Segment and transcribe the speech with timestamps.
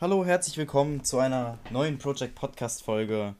[0.00, 3.34] Hallo, herzlich willkommen zu einer neuen Project Podcast Folge,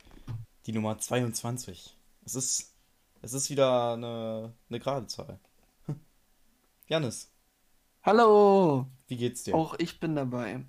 [0.66, 1.96] die Nummer 22.
[2.24, 2.74] Es ist,
[3.22, 5.38] es ist wieder eine, eine gerade Zahl.
[6.88, 7.30] Janis,
[8.02, 9.54] Hallo, wie geht's dir?
[9.54, 10.64] auch ich bin dabei.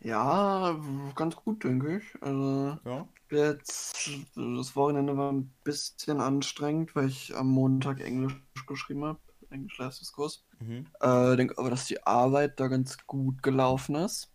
[0.00, 0.80] Ja,
[1.14, 2.22] ganz gut, denke ich.
[2.22, 3.06] Also Ja?
[3.30, 8.34] jetzt, das Wochenende war ein bisschen anstrengend, weil ich am Montag Englisch
[8.66, 10.46] geschrieben habe, Englisch-Leistungskurs.
[10.60, 10.86] Mhm.
[11.00, 14.32] Äh, denke aber, dass die Arbeit da ganz gut gelaufen ist.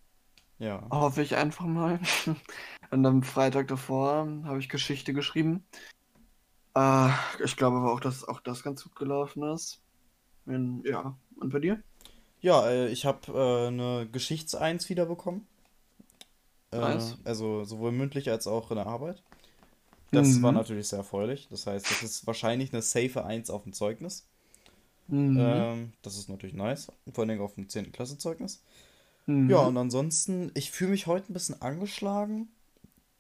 [0.60, 0.88] Ja.
[0.90, 2.00] Hoffe ich einfach mal.
[2.92, 5.66] Und am Freitag davor habe ich Geschichte geschrieben.
[6.76, 7.10] Äh,
[7.44, 9.82] ich glaube aber auch, dass auch das ganz gut gelaufen ist.
[10.46, 11.82] Wenn, ja, und bei dir?
[12.42, 15.48] Ja, äh, ich habe äh, eine Geschichts-Eins wiederbekommen.
[16.72, 17.18] Äh, Nice.
[17.24, 19.24] also sowohl mündlich als auch in der Arbeit.
[20.12, 20.58] Das war Mhm.
[20.60, 21.48] natürlich sehr erfreulich.
[21.50, 24.28] Das heißt, das ist wahrscheinlich eine safe Eins auf dem Zeugnis.
[25.08, 25.38] Mhm.
[25.40, 26.92] Ähm, das ist natürlich nice.
[27.12, 27.92] Vor allen Dingen auf dem 10.
[27.92, 28.62] Klasse-Zeugnis.
[28.62, 28.64] Ja,
[29.28, 29.68] Mhm.
[29.68, 32.50] und ansonsten, ich fühle mich heute ein bisschen angeschlagen.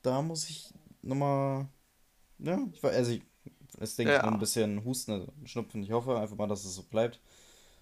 [0.03, 0.73] Da muss ich
[1.03, 1.67] nochmal,
[2.39, 3.23] ja, ich weiß, also ich,
[3.79, 4.39] es denke ich nur ein Ja.
[4.39, 5.83] bisschen Husten, also Schnupfen.
[5.83, 7.21] Ich hoffe einfach mal, dass es so bleibt.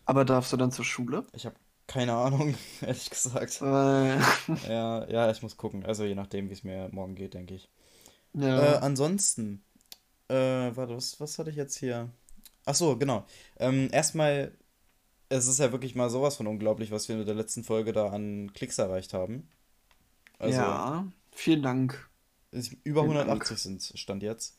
[0.06, 1.25] Aber darfst du dann zur Schule?
[1.34, 1.56] Ich habe
[1.88, 3.62] keine Ahnung, ehrlich gesagt.
[3.62, 4.20] Weil,
[4.62, 5.86] Ja, ja, ich muss gucken.
[5.86, 7.69] Also je nachdem, wie es mir morgen geht, denke ich.
[8.56, 8.81] Äh, ja.
[8.81, 9.64] ansonsten,
[10.30, 12.09] äh, warte, was, was hatte ich jetzt hier?
[12.66, 13.25] Ach so, genau.
[13.59, 14.53] Ähm, erstmal,
[15.29, 18.09] es ist ja wirklich mal sowas von unglaublich, was wir mit der letzten Folge da
[18.09, 19.47] an Klicks erreicht haben.
[20.39, 22.09] Also, Ja, vielen Dank.
[22.83, 23.29] über Vielen Dank.
[23.29, 24.55] 180 sind Stand jetzt.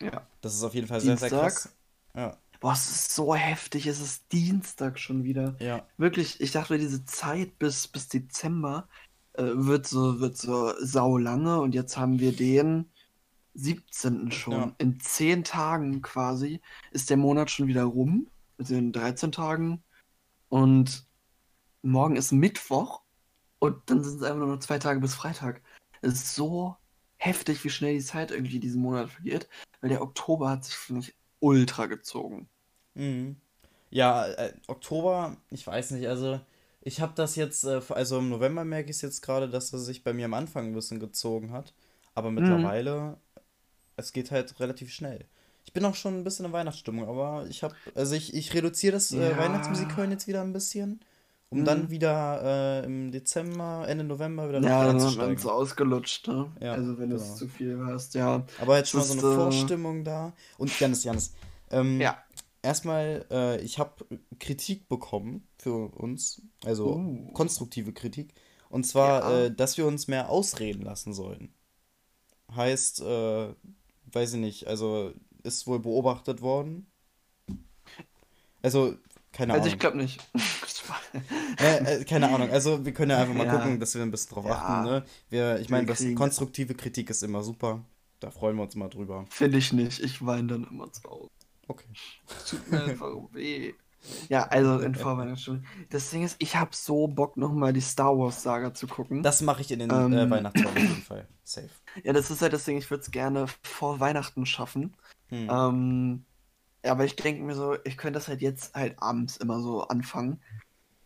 [0.00, 0.26] Ja.
[0.40, 1.52] Das ist auf jeden Fall sehr, sehr Dienstag.
[1.52, 1.76] krass.
[2.14, 3.86] Ja, Boah, es ist so heftig.
[3.86, 5.56] Es ist Dienstag schon wieder.
[5.58, 8.88] ja, Wirklich, ich dachte, diese Zeit bis, bis Dezember
[9.32, 12.88] äh, wird so, wird so sau lange und jetzt haben wir den
[13.54, 14.30] 17.
[14.30, 14.52] schon.
[14.52, 14.72] Ja.
[14.78, 16.60] In 10 Tagen quasi
[16.92, 18.28] ist der Monat schon wieder rum.
[18.58, 19.82] Also in 13 Tagen.
[20.52, 21.06] Und
[21.82, 23.02] morgen ist Mittwoch
[23.60, 25.62] und dann sind es einfach nur noch zwei Tage bis Freitag.
[26.02, 26.76] Es ist so
[27.18, 29.48] heftig, wie schnell die Zeit irgendwie diesen Monat vergeht,
[29.80, 32.50] weil der Oktober hat sich, finde ich, ultra gezogen.
[32.94, 33.36] mhm.
[33.90, 36.40] Ja, äh, Oktober, ich weiß nicht, also
[36.82, 39.78] ich habe das jetzt, äh, also im November merke ich es jetzt gerade, dass er
[39.80, 41.74] sich bei mir am Anfang ein bisschen gezogen hat.
[42.14, 42.36] Aber Mhm.
[42.36, 43.18] mittlerweile,
[43.96, 45.26] es geht halt relativ schnell.
[45.64, 48.92] Ich bin auch schon ein bisschen in Weihnachtsstimmung, aber ich habe, also ich, ich reduziere
[48.92, 49.38] das äh, Ja.
[49.38, 51.00] Weihnachtsmusik hören jetzt wieder ein bisschen,
[51.50, 51.90] um dann Mhm.
[51.90, 56.50] wieder äh, im Dezember, Ende November wieder Ja, dann hat man es ausgelutscht, ne?
[56.60, 57.34] Ja, Also wenn du es genau.
[57.36, 58.44] zu viel hörst, ja.
[58.58, 60.32] Aber jetzt schon mal so eine äh, Vorstimmung da.
[60.58, 61.34] Und Janis, Janis,
[61.70, 62.18] ähm, Ja.
[62.62, 64.04] erstmal, äh, ich habe
[64.40, 67.32] Kritik bekommen für uns, also Uh.
[67.32, 68.34] konstruktive Kritik.
[68.68, 69.44] Und zwar, Ja.
[69.46, 71.54] äh, dass wir uns mehr ausreden lassen sollen.
[72.54, 73.54] Heißt, äh,
[74.12, 75.12] weiß ich nicht, also
[75.44, 76.86] ist wohl beobachtet worden.
[78.62, 78.96] Also,
[79.32, 79.72] keine Also Ahnung.
[79.74, 80.20] ich glaube nicht.
[81.58, 82.50] Äh, äh, keine Ahnung.
[82.50, 83.56] Also wir können ja einfach mal Ja.
[83.56, 84.52] gucken, dass wir ein bisschen drauf Ja.
[84.52, 84.84] achten.
[84.90, 85.04] Ne?
[85.30, 87.84] Wir, ich meine, konstruktive Kritik ist immer super.
[88.20, 89.24] Da freuen wir uns immer drüber.
[89.30, 90.00] Finde ich nicht.
[90.00, 91.28] Ich weine dann immer zu Hause.
[91.66, 91.86] Okay.
[92.48, 93.74] Tut mir einfach weh.
[94.28, 95.64] Ja, also in Vorweihnachtsstunde.
[95.90, 99.22] Das Ding ist, ich habe so Bock, nochmal die Star Wars Saga zu gucken.
[99.22, 100.12] Das mache ich in den Ähm.
[100.12, 101.28] äh, Weihnachtsferien auf jeden Fall.
[101.44, 101.68] Safe.
[102.02, 104.96] Ja, das ist halt das Ding, ich würde es gerne vor Weihnachten schaffen.
[105.32, 105.48] Hm.
[105.50, 106.24] Ähm,
[106.84, 109.82] ja, aber ich denke mir so, ich könnte das halt jetzt halt abends immer so
[109.82, 110.40] anfangen.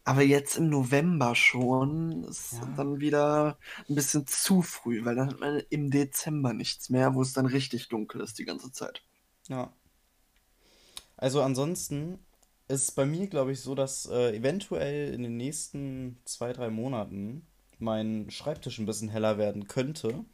[0.04, 2.68] Aber jetzt im November schon ist Ja.
[2.76, 7.22] dann wieder ein bisschen zu früh, weil dann hat man im Dezember nichts mehr, wo
[7.22, 9.02] es dann richtig dunkel ist die ganze Zeit.
[9.48, 9.72] Ja.
[11.16, 12.18] Also ansonsten
[12.68, 16.70] ist es bei mir, glaube ich, so, dass äh, eventuell in den nächsten zwei, drei
[16.70, 17.46] Monaten
[17.78, 20.24] mein Schreibtisch ein bisschen heller werden könnte.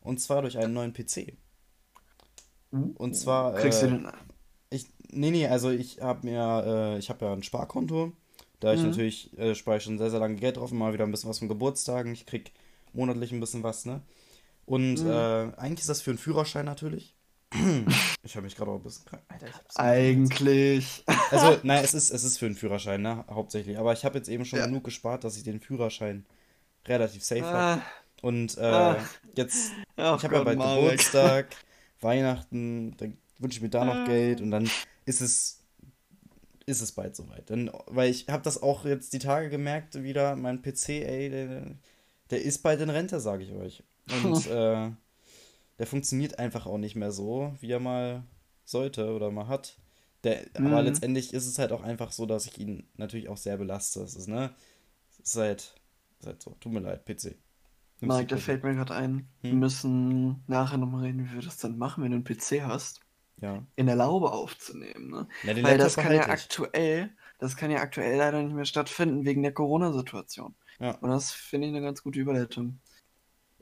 [0.00, 1.34] Und zwar durch einen neuen PC.
[2.70, 4.08] Und zwar, Kriegst du äh, den.
[4.70, 8.12] Ich, nee, nee, also ich habe mir, äh, ich habe ja ein Sparkonto.
[8.60, 8.88] Da ich Mhm.
[8.88, 11.38] natürlich, äh, spare ich schon sehr, sehr lange Geld drauf, immer wieder ein bisschen was
[11.38, 12.12] von Geburtstagen.
[12.12, 12.52] Ich krieg
[12.92, 14.02] monatlich ein bisschen was, ne?
[14.66, 15.06] Und Mhm.
[15.06, 17.14] äh, eigentlich ist das für einen Führerschein natürlich.
[18.24, 19.22] Ich habe mich gerade auch ein bisschen krank.
[19.28, 21.04] Alter, ich hab's Eigentlich.
[21.30, 23.24] Also, nein, es ist, es ist für einen Führerschein, ne?
[23.30, 23.78] Hauptsächlich.
[23.78, 24.66] Aber ich habe jetzt eben schon Ja.
[24.66, 26.26] genug gespart, dass ich den Führerschein
[26.86, 27.54] relativ safe habe.
[27.56, 27.82] Ah,
[28.20, 28.98] Und äh, Ah.
[29.34, 30.58] jetzt ach ich habe ja bald.
[30.58, 31.56] Geburtstag,
[32.00, 34.04] Weihnachten, dann wünsche ich mir da noch Ah.
[34.04, 34.74] Geld und dann
[35.06, 35.62] ist es,
[36.66, 37.50] ist es bald soweit.
[37.50, 41.76] Dann, weil ich habe das auch jetzt die Tage gemerkt, wieder, mein PC, ey, der,
[42.30, 43.82] der ist bald in Rente, sage ich euch.
[44.06, 44.90] Und äh,
[45.78, 48.24] der funktioniert einfach auch nicht mehr so, wie er mal
[48.64, 49.78] sollte oder mal hat.
[50.24, 50.84] Der, Aber Mhm.
[50.84, 54.00] letztendlich ist es halt auch einfach so, dass ich ihn natürlich auch sehr belaste.
[54.02, 54.54] Es ist, ne?
[55.10, 55.74] Es ist halt,
[56.20, 56.56] ist halt so.
[56.60, 57.36] Tut mir leid, PC.
[58.00, 59.58] Nicht da fällt mir gerade ein, wir Hm?
[59.58, 63.00] müssen nachher nochmal reden, wie wir das dann machen, wenn du einen PC hast,
[63.40, 63.62] Ja.
[63.76, 65.28] in der Laube aufzunehmen, ne?
[65.42, 66.28] Den Weil Laptop das kann ja ich.
[66.28, 70.54] aktuell, das kann ja aktuell leider nicht mehr stattfinden wegen der Corona-Situation.
[70.80, 70.92] Ja.
[70.98, 72.78] Und das finde ich eine ganz gute Überleitung.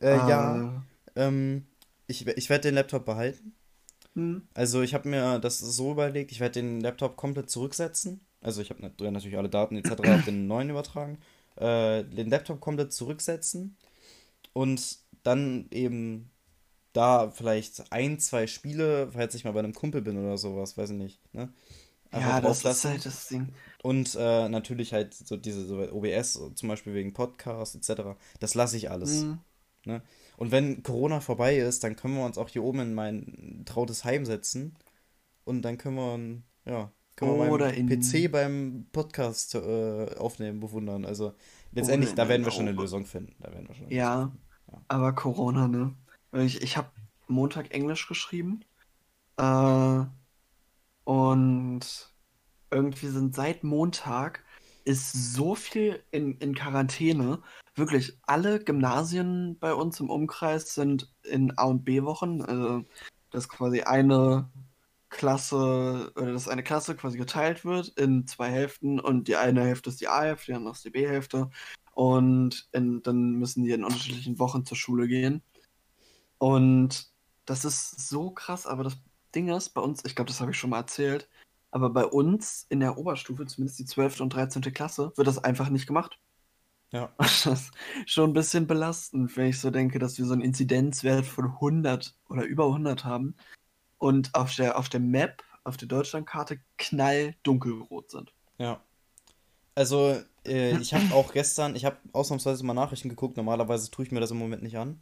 [0.01, 0.83] Äh, ja,
[1.15, 1.67] ähm,
[2.07, 3.55] ich, ich werde den Laptop behalten.
[4.15, 4.47] Hm.
[4.55, 8.21] Also ich habe mir das so überlegt, ich werde den Laptop komplett zurücksetzen.
[8.43, 9.93] Also ich habe natürlich alle Daten etc.
[10.09, 11.19] auf den neuen übertragen.
[11.57, 13.77] Äh, den Laptop komplett zurücksetzen
[14.57, 16.31] und dann eben
[16.95, 20.91] da vielleicht ein, zwei Spiele, falls ich mal bei einem Kumpel bin oder sowas, weiß
[20.91, 21.53] ich nicht, ne?
[22.11, 23.49] Einfach Ja, das ist halt das Ding.
[23.83, 28.17] Und äh, natürlich halt so diese so OBS, zum Beispiel wegen Podcasts etc.
[28.41, 29.23] Das lasse ich alles.
[29.23, 29.39] Hm.
[29.85, 30.01] Ne?
[30.39, 34.05] Und wenn Corona vorbei ist, dann können wir uns auch hier oben in mein trautes
[34.05, 34.75] Heim setzen.
[35.45, 40.61] Und dann können wir, ja, können wir Oder beim in- PC beim Podcast äh, aufnehmen
[40.61, 41.05] bewundern.
[41.05, 41.35] Also
[41.73, 42.79] letztendlich, da werden wir schon eine.
[42.79, 43.35] Lösung finden.
[43.41, 44.46] Da werden wir schon Ja, Lösung finden.
[44.89, 45.95] Aber Corona, ne?
[46.33, 46.91] Ich, ich habe
[47.29, 48.65] Montag Englisch geschrieben.
[49.37, 50.05] Äh,
[51.05, 51.81] und
[52.71, 54.45] irgendwie sind seit Montag
[54.85, 57.43] ist so viel in, in Quarantäne.
[57.75, 62.43] Wirklich, alle Gymnasien bei uns im Umkreis sind in A- und B-Wochen.
[62.43, 62.85] Also,
[63.31, 64.49] dass quasi eine
[65.09, 69.91] Klasse oder dass eine Klasse quasi geteilt wird in zwei Hälften und die eine Hälfte
[69.91, 71.51] ist die A-Hälfte, die andere ist die B-Hälfte.
[71.97, 75.43] Und in, dann müssen die in unterschiedlichen Wochen zur Schule gehen.
[76.37, 77.11] Und
[77.47, 78.99] das ist so krass, aber das
[79.35, 81.27] Ding ist, bei uns, ich glaube, das habe ich schon mal erzählt,
[81.71, 84.21] aber bei uns in der Oberstufe, zumindest die 12.
[84.21, 84.61] und 13.
[84.75, 86.19] Klasse, wird das einfach nicht gemacht.
[86.93, 87.11] Ja.
[87.19, 87.71] Das ist
[88.05, 92.15] schon ein bisschen belastend, wenn ich so denke, dass wir so einen Inzidenzwert von 100
[92.29, 93.37] oder über 100 haben
[93.97, 98.35] und auf der, auf der Map, auf der Deutschlandkarte knall dunkelrot sind.
[98.59, 98.83] Ja.
[99.75, 103.37] Also, äh, ich habe auch gestern, ich habe ausnahmsweise mal Nachrichten geguckt.
[103.37, 105.01] Normalerweise tue ich mir das im Moment nicht an.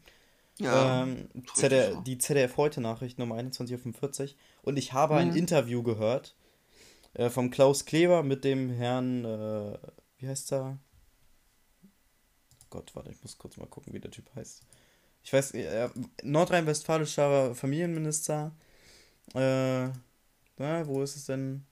[0.61, 4.37] ähm, richtig ZDF, die ZDF heute Nachrichten um 21.45 Uhr.
[4.62, 5.37] Und ich habe ein Mhm.
[5.37, 6.35] Interview gehört
[7.14, 9.79] äh, vom Klaus Kleber mit dem Herrn, äh,
[10.19, 10.79] wie heißt er?
[12.70, 14.62] Gott, warte, ich muss kurz mal gucken, wie der Typ heißt.
[15.23, 15.88] Ich weiß, äh,
[16.23, 18.52] nordrhein-westfälischer Familienminister.
[19.35, 19.88] Äh,
[20.58, 21.64] na, wo ist es denn?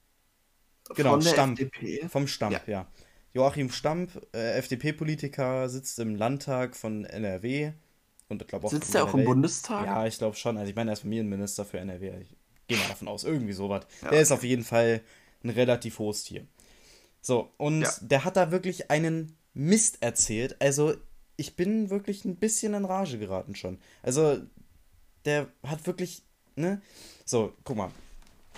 [0.95, 1.61] Genau, Von der Stamp.
[1.61, 2.09] FDP.
[2.09, 2.87] Vom Stamp, ja.
[3.35, 7.73] Joachim Stamp, äh, FDP-Politiker, sitzt im Landtag von NRW
[8.29, 9.87] und ich glaube auch Sitzt er auch im Bundestag?
[9.87, 10.57] Ja, ich glaube schon.
[10.57, 12.13] Also ich meine, er ist Familienminister für NRW.
[12.21, 12.37] Ich
[12.69, 13.87] gehe mal davon aus, irgendwie sowas.
[14.03, 15.01] Ja, Der ist auf jeden Fall
[15.45, 16.47] ein relativ hohes Tier.
[17.21, 17.93] So, und Ja.
[18.01, 20.61] der hat da wirklich einen Mist erzählt.
[20.61, 20.95] Also
[21.37, 23.79] ich bin wirklich ein bisschen in Rage geraten schon.
[24.03, 24.41] Also
[25.25, 26.23] der hat wirklich,
[26.57, 26.81] ne?
[27.25, 27.91] So, guck mal.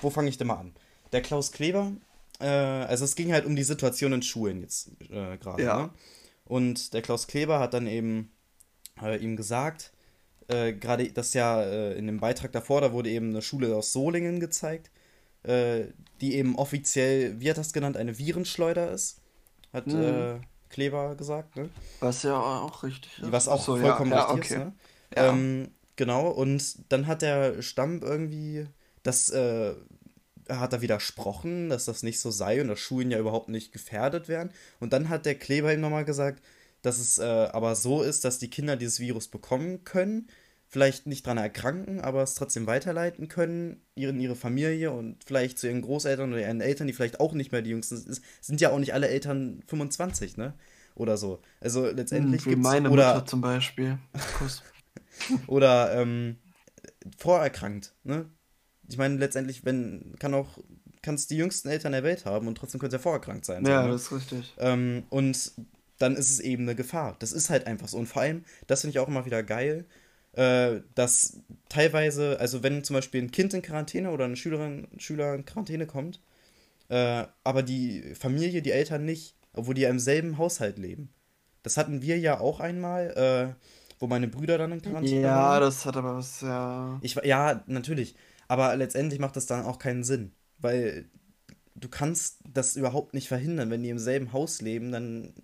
[0.03, 0.75] Wo fange ich denn mal an?
[1.13, 1.93] Der Klaus Kleber,
[2.41, 5.63] äh, also es ging halt um die Situation in Schulen jetzt äh, gerade.
[5.63, 5.83] Ja.
[5.83, 5.91] Ne?
[6.45, 8.33] Und der Klaus Kleber hat dann eben
[9.01, 9.93] äh, ihm gesagt,
[10.49, 13.93] äh, gerade das ja äh, in dem Beitrag davor, da wurde eben eine Schule aus
[13.93, 14.91] Solingen gezeigt,
[15.43, 15.85] äh,
[16.21, 19.21] die eben offiziell, wie hat das genannt, eine Virenschleuder ist,
[19.73, 20.41] hat Mhm.
[20.71, 21.71] Kleber gesagt, ne?
[22.01, 23.31] Was ja auch richtig ist.
[23.31, 24.65] Was auch so, vollkommen ja, ja, richtig ist, okay.
[24.65, 24.73] ne?
[25.17, 25.29] Ja.
[25.29, 28.67] Ähm, genau, und dann hat der Stamm irgendwie
[29.05, 29.75] das, äh,
[30.49, 34.29] hat er widersprochen, dass das nicht so sei und dass Schulen ja überhaupt nicht gefährdet
[34.29, 34.51] werden.
[34.81, 36.43] Und dann hat der Kleber ihm nochmal gesagt,
[36.83, 40.29] dass es äh, aber so ist, dass die Kinder dieses Virus bekommen können,
[40.69, 45.69] vielleicht nicht dran erkranken, aber es trotzdem weiterleiten können, in ihre Familie und vielleicht zu
[45.69, 48.21] ihren Großeltern oder ihren Eltern, die vielleicht auch nicht mehr die Jüngsten sind.
[48.41, 50.55] Sind ja auch nicht alle Eltern 25, ne?
[50.95, 51.41] Oder so.
[51.61, 53.99] Also letztendlich Hm, Wie meine oder Mutter zum Beispiel.
[54.39, 54.63] Kuss.
[55.47, 56.37] oder ähm,
[57.17, 58.27] vorerkrankt, ne?
[58.89, 60.59] Ich meine, letztendlich, wenn, kann auch,
[61.03, 63.65] kann es die jüngsten Eltern der Welt haben und trotzdem können sie ja vorerkrankt sein.
[63.65, 63.93] ja, so, ne?
[63.93, 64.55] das ist richtig.
[64.59, 65.53] ähm, und
[65.99, 67.17] dann ist es eben eine Gefahr.
[67.21, 67.99] Das ist halt einfach so.
[67.99, 69.87] Und vor allem, das finde ich auch immer wieder geil,
[70.33, 71.39] äh, dass
[71.69, 75.87] teilweise, also wenn zum Beispiel ein Kind in Quarantäne oder eine Schülerin, Schüler in Quarantäne
[75.87, 76.21] kommt,
[76.89, 81.11] äh, aber die Familie, die Eltern nicht, obwohl die ja im selben Haushalt leben.
[81.63, 83.65] Das hatten wir ja auch einmal, äh,
[84.01, 85.61] wo meine Brüder dann in Quarantäne Ja, waren.
[85.61, 86.99] das hat aber was, ja.
[87.01, 88.17] Ich, ja, natürlich.
[88.49, 90.33] Aber letztendlich macht das dann auch keinen Sinn.
[90.59, 91.09] Weil
[91.77, 93.71] du kannst das überhaupt nicht verhindern.
[93.71, 95.35] Wenn die im selben Haus leben, dann,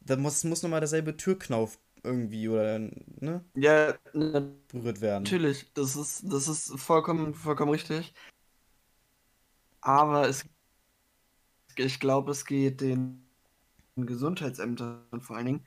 [0.00, 2.78] dann muss, muss nochmal derselbe Türknauf irgendwie oder
[3.20, 3.94] ne, Ja,
[4.68, 5.36] berührt werden.
[5.36, 5.72] natürlich.
[5.74, 8.14] Das ist, das ist vollkommen, vollkommen richtig.
[9.82, 10.44] Aber es,
[11.76, 13.28] ich glaube, es geht den
[13.96, 15.66] Gesundheitsämtern vor allen Dingen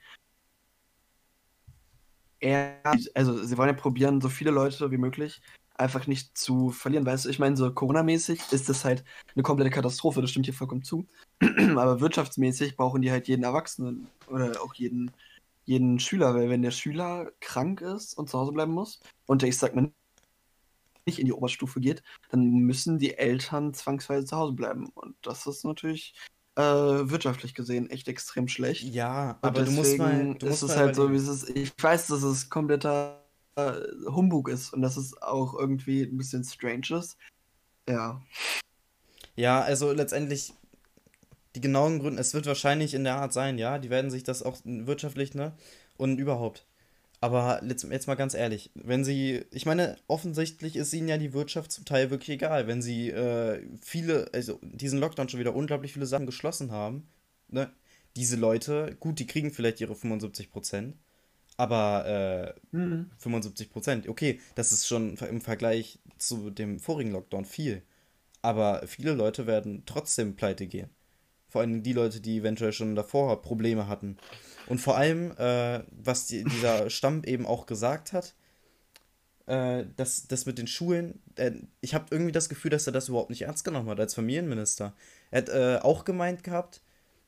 [2.40, 2.82] eher,
[3.16, 5.42] also sie wollen ja probieren, so viele Leute wie möglich
[5.78, 7.06] einfach nicht zu verlieren.
[7.06, 9.04] Weißt du, ich meine, so Corona-mäßig ist das halt
[9.36, 11.06] eine komplette Katastrophe, das stimmt hier vollkommen zu.
[11.76, 15.12] Aber wirtschaftsmäßig brauchen die halt jeden Erwachsenen oder auch jeden,
[15.66, 19.50] jeden Schüler, weil wenn der Schüler krank ist und zu Hause bleiben muss und der,
[19.50, 19.92] ich sag mal,
[21.06, 24.90] nicht in die Oberstufe geht, dann müssen die Eltern zwangsweise zu Hause bleiben.
[24.94, 26.14] Und das ist natürlich
[26.56, 28.84] äh, wirtschaftlich gesehen echt extrem schlecht.
[28.84, 30.36] Ja, aber du musst mal.
[30.36, 31.50] Du ist musst es mal halt so, wie es ist.
[31.50, 33.24] Ich weiß, dass es kompletter
[33.58, 37.18] Humbug ist und dass es auch irgendwie ein bisschen strange ist.
[37.88, 38.22] Ja.
[39.36, 40.54] Ja, also letztendlich
[41.56, 44.44] die genauen Gründe, es wird wahrscheinlich in der Art sein, ja, die werden sich das
[44.44, 45.54] auch wirtschaftlich, ne?
[45.98, 46.68] Und überhaupt.
[47.20, 51.34] Aber jetzt, jetzt mal ganz ehrlich, wenn sie, ich meine, offensichtlich ist ihnen ja die
[51.34, 55.94] Wirtschaft zum Teil wirklich egal, wenn sie äh, viele, also diesen Lockdown schon wieder unglaublich
[55.94, 57.08] viele Sachen geschlossen haben,
[57.50, 57.72] ne?
[58.16, 60.94] Diese Leute, gut, die kriegen vielleicht ihre 75%,
[61.58, 63.10] aber äh, Mhm.
[63.20, 67.82] 75%, okay, das ist schon im Vergleich zu dem vorigen Lockdown viel.
[68.42, 70.90] Aber viele Leute werden trotzdem pleite gehen.
[71.50, 74.18] Vor allem die Leute, die eventuell schon davor Probleme hatten.
[74.68, 78.36] Und vor allem, äh, was die, dieser Stamm eben auch gesagt hat,
[79.48, 83.10] äh, dass das mit den Schulen, äh, ich habe irgendwie das Gefühl, dass er das
[83.10, 84.94] überhaupt nicht ernst genommen hat als Familienminister.
[85.32, 86.82] Er hat äh, auch gemeint gehabt,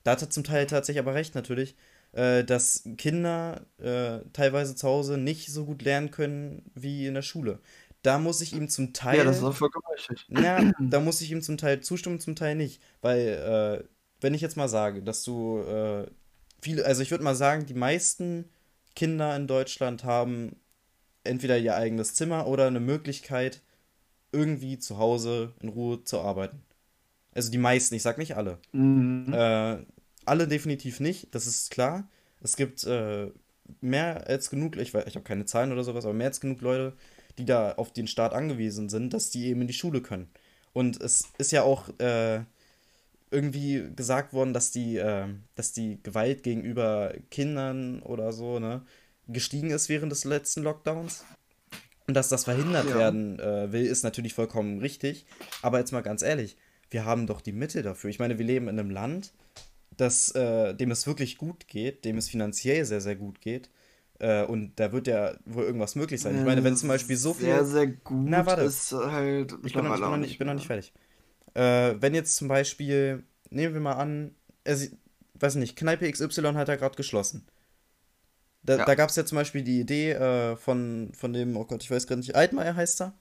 [0.04, 1.76] da hat er zum Teil tatsächlich aber recht natürlich,
[2.14, 7.22] äh, dass Kinder äh, teilweise zu Hause nicht so gut lernen können wie in der
[7.22, 7.60] Schule.
[8.02, 10.26] Da muss ich ihm zum Ja, das ist Teil auch vollkommen richtig.
[10.30, 12.82] ja, da muss ich ihm zum Teil zustimmen, zum Teil nicht.
[13.02, 13.88] Weil, äh,
[14.22, 16.08] wenn ich jetzt mal sage, dass du äh,
[16.62, 18.46] viele, also ich würde mal sagen, die meisten
[18.96, 20.56] Kinder in Deutschland haben
[21.24, 23.62] entweder ihr eigenes Zimmer oder eine Möglichkeit,
[24.32, 26.62] irgendwie zu Hause in Ruhe zu arbeiten.
[27.34, 28.60] Also die meisten, ich sag nicht alle.
[28.72, 29.34] Mhm.
[29.34, 29.78] Äh,
[30.26, 32.08] alle definitiv nicht, das ist klar.
[32.42, 33.32] Es gibt äh,
[33.82, 36.62] mehr als genug, ich, weiß- ich habe keine Zahlen oder sowas, aber mehr als genug
[36.62, 36.94] Leute,
[37.38, 40.30] die da auf den Staat angewiesen sind, dass die eben in die Schule können.
[40.74, 42.42] Und es ist ja auch äh,
[43.32, 48.82] irgendwie gesagt worden, dass die, äh, dass die Gewalt gegenüber Kindern oder so, ne,
[49.28, 51.26] gestiegen ist während des letzten Lockdowns.
[52.08, 52.98] Und dass das verhindert Ja.
[52.98, 55.26] werden äh, will, ist natürlich vollkommen richtig.
[55.62, 56.58] Aber jetzt mal ganz ehrlich,
[56.90, 58.10] wir haben doch die Mittel dafür.
[58.10, 59.32] Ich meine, wir leben in einem Land,
[60.00, 63.70] das, äh, dem es wirklich gut geht, dem es finanziell sehr, sehr gut geht.
[64.20, 66.38] Äh, und da wird ja wohl irgendwas möglich sein.
[66.38, 67.66] Ich meine, wenn zum Beispiel so Sehr, viel.
[67.66, 68.64] sehr gut Na, warte.
[68.64, 70.94] ist halt Ich bin noch, ich bin noch, nicht, ich bin noch nicht fertig.
[71.54, 74.88] Äh, wenn jetzt zum Beispiel, nehmen wir mal an, also,
[75.36, 77.46] weiß nicht, Kneipe XY hat ja gerade geschlossen.
[78.64, 78.86] Da, Ja.
[78.86, 81.90] da gab es ja zum Beispiel die Idee äh, von, von dem, oh Gott, ich
[81.92, 83.14] weiß gerade nicht, Altmaier heißt er,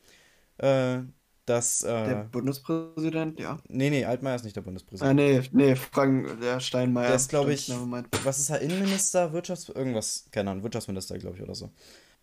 [0.58, 1.02] äh,
[1.48, 3.58] dass, Der äh, Bundespräsident, ja.
[3.68, 5.16] nee, nee, Altmaier ist nicht der Ah, Bundespräsident.
[5.16, 7.08] nee, nee, Frank, der Steinmeier.
[7.08, 7.70] Der ist, glaube ich,
[8.24, 11.70] was ist er, Innenminister, Wirtschafts-, irgendwas, keine Ahnung, Wirtschaftsminister, glaube ich, oder so.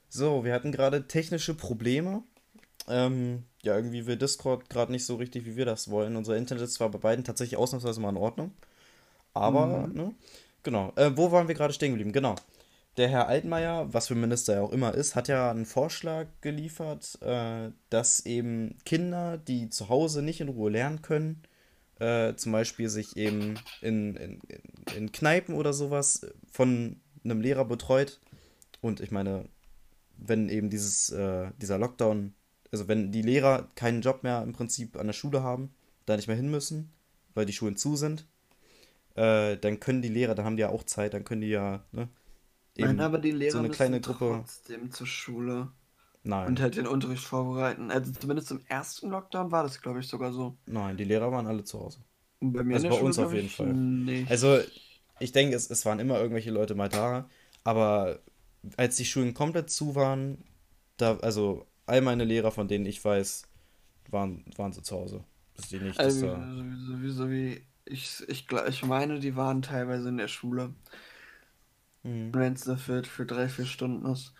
[0.09, 2.23] So, wir hatten gerade technische Probleme.
[2.87, 6.15] Ähm, ja, irgendwie will Discord gerade nicht so richtig, wie wir das wollen.
[6.15, 8.51] Unser Internet ist zwar bei beiden tatsächlich ausnahmsweise mal in Ordnung,
[9.33, 9.93] aber, Mhm.
[9.93, 10.15] ne?
[10.63, 10.93] Genau.
[10.95, 12.11] Äh, wo waren wir gerade stehen geblieben?
[12.11, 12.35] Genau.
[12.97, 17.21] Der Herr Altmaier, was für Minister er auch immer ist, hat ja einen Vorschlag geliefert,
[17.21, 21.43] äh, dass eben Kinder, die zu Hause nicht in Ruhe lernen können,
[21.99, 24.39] äh, zum Beispiel sich eben in, in,
[24.95, 28.21] in Kneipen oder sowas von einem Lehrer betreut.
[28.79, 29.49] Und ich meine,
[30.17, 32.33] wenn eben dieses, äh, dieser Lockdown,
[32.71, 35.73] also wenn die Lehrer keinen Job mehr im Prinzip an der Schule haben,
[36.05, 36.93] da nicht mehr hin müssen,
[37.33, 38.25] weil die Schulen zu sind,
[39.15, 41.83] äh, dann können die Lehrer, dann haben die ja auch Zeit, dann können die ja,
[41.91, 42.07] ne,
[42.79, 44.45] Nein, eben aber die Lehrer so eine kleine Gruppe.
[44.49, 45.73] trotzdem zur Schule
[46.23, 47.91] Nein, und halt den Unterricht vorbereiten.
[47.91, 50.57] Also zumindest im ersten Lockdown war das, glaube ich, sogar so.
[50.65, 51.99] nein, die Lehrer waren alle zu Hause.
[52.39, 53.81] Und bei mir Also bei Schule, uns auf jeden ich, Fall.
[54.03, 54.29] nicht.
[54.29, 54.59] Also,
[55.19, 57.29] ich denke, es, es waren immer irgendwelche Leute mal da,
[57.63, 58.21] aber
[58.77, 60.43] als die Schulen komplett zu waren,
[60.97, 63.43] da, also all meine Lehrer, von denen ich weiß,
[64.11, 65.25] waren, waren sie zu Hause.
[65.55, 66.49] Dass die nicht, Also, da,
[66.87, 70.73] sowieso wie ich, ich, gla- ich meine, die waren teilweise in der Schule,
[72.05, 72.33] Mhm.
[72.33, 74.33] wenn es dafür für drei, vier Stunden ist.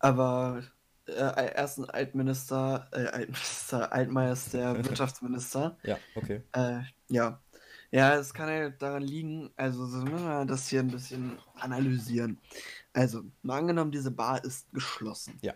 [0.00, 0.62] Aber
[1.06, 5.78] äh, ersten Altminister, äh, Altminister, Altmaier ist der Wirtschaftsminister.
[5.84, 6.42] Ja, okay.
[6.52, 7.40] Äh, ja.
[7.92, 12.40] Ja, es kann ja daran liegen, also so müssen wir das hier ein bisschen analysieren.
[12.92, 15.38] Also, mal angenommen, diese Bar ist geschlossen.
[15.42, 15.54] Ja.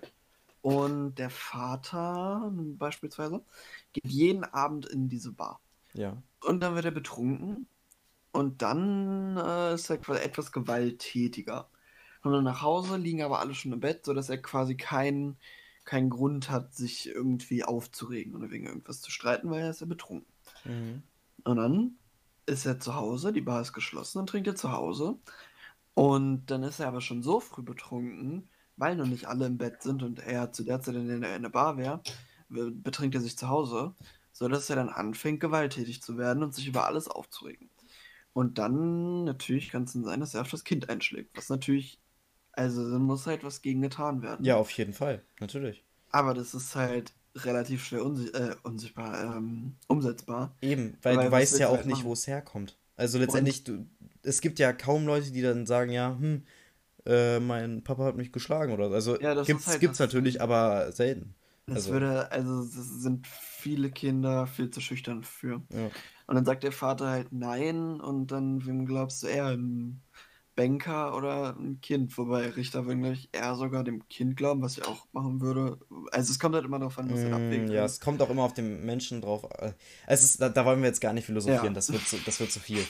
[0.63, 3.43] Und der Vater beispielsweise
[3.93, 5.61] geht jeden Abend in diese Bar.
[5.95, 6.17] Ja.
[6.45, 7.67] Und dann wird er betrunken.
[8.33, 11.69] Und dann äh, ist er quasi etwas gewalttätiger.
[12.23, 15.39] Kommt dann nach Hause, liegen aber alle schon im Bett, sodass er quasi keinen
[15.89, 19.87] keinen Grund hat, sich irgendwie aufzuregen oder wegen irgendwas zu streiten, weil er ist ja
[19.87, 20.31] betrunken.
[20.65, 21.03] Mhm.
[21.45, 21.97] Und dann
[22.45, 25.17] ist er zu Hause, die Bar ist geschlossen, dann trinkt er zu Hause.
[25.95, 29.83] Und dann ist er aber schon so früh betrunken, weil noch nicht alle im Bett
[29.83, 32.03] sind und er zu der Zeit in der, in der Bar wäre,
[32.51, 33.95] be- betrinkt er sich zu Hause,
[34.33, 37.71] sodass er dann anfängt, gewalttätig zu werden und sich über alles aufzuregen.
[38.33, 42.01] Und dann natürlich kann es sein, dass er auf das Kind einschlägt, was natürlich,
[42.53, 44.45] also dann muss halt was gegen getan werden.
[44.45, 45.85] Ja, auf jeden Fall, natürlich.
[46.11, 50.57] Aber das ist halt relativ schnell unsi äh, unsichtbar, ähm, umsetzbar.
[50.63, 52.77] Eben, weil, weil du weißt ja auch halt nicht, wo es herkommt.
[52.97, 53.87] Also letztendlich, du,
[54.23, 56.45] es gibt ja kaum Leute, die dann sagen, ja, hm,
[57.07, 58.95] äh, mein Papa hat mich geschlagen oder so.
[58.95, 61.35] Also ja, gibt's, halt gibt's natürlich, aber selten.
[61.69, 61.93] Das also.
[61.93, 65.63] würde, also sind viele Kinder viel zu schüchtern für.
[65.73, 65.91] Ja.
[66.27, 70.03] Und dann sagt der Vater halt nein und dann, wem glaubst du eher, ein
[70.57, 72.17] Banker oder ein Kind?
[72.19, 75.79] Wobei Richter würden, glaube ich, eher sogar dem Kind glauben, was ich auch machen würde.
[76.11, 78.43] Also es kommt halt immer darauf an, was mm, abwägen Ja, es kommt auch immer
[78.43, 79.49] auf den Menschen drauf.
[79.59, 79.73] Äh,
[80.07, 81.73] es ist, da, da wollen wir jetzt gar nicht philosophieren, ja.
[81.73, 82.85] das, wird zu, das wird zu viel.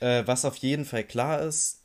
[0.00, 1.84] Äh, was auf jeden Fall klar ist,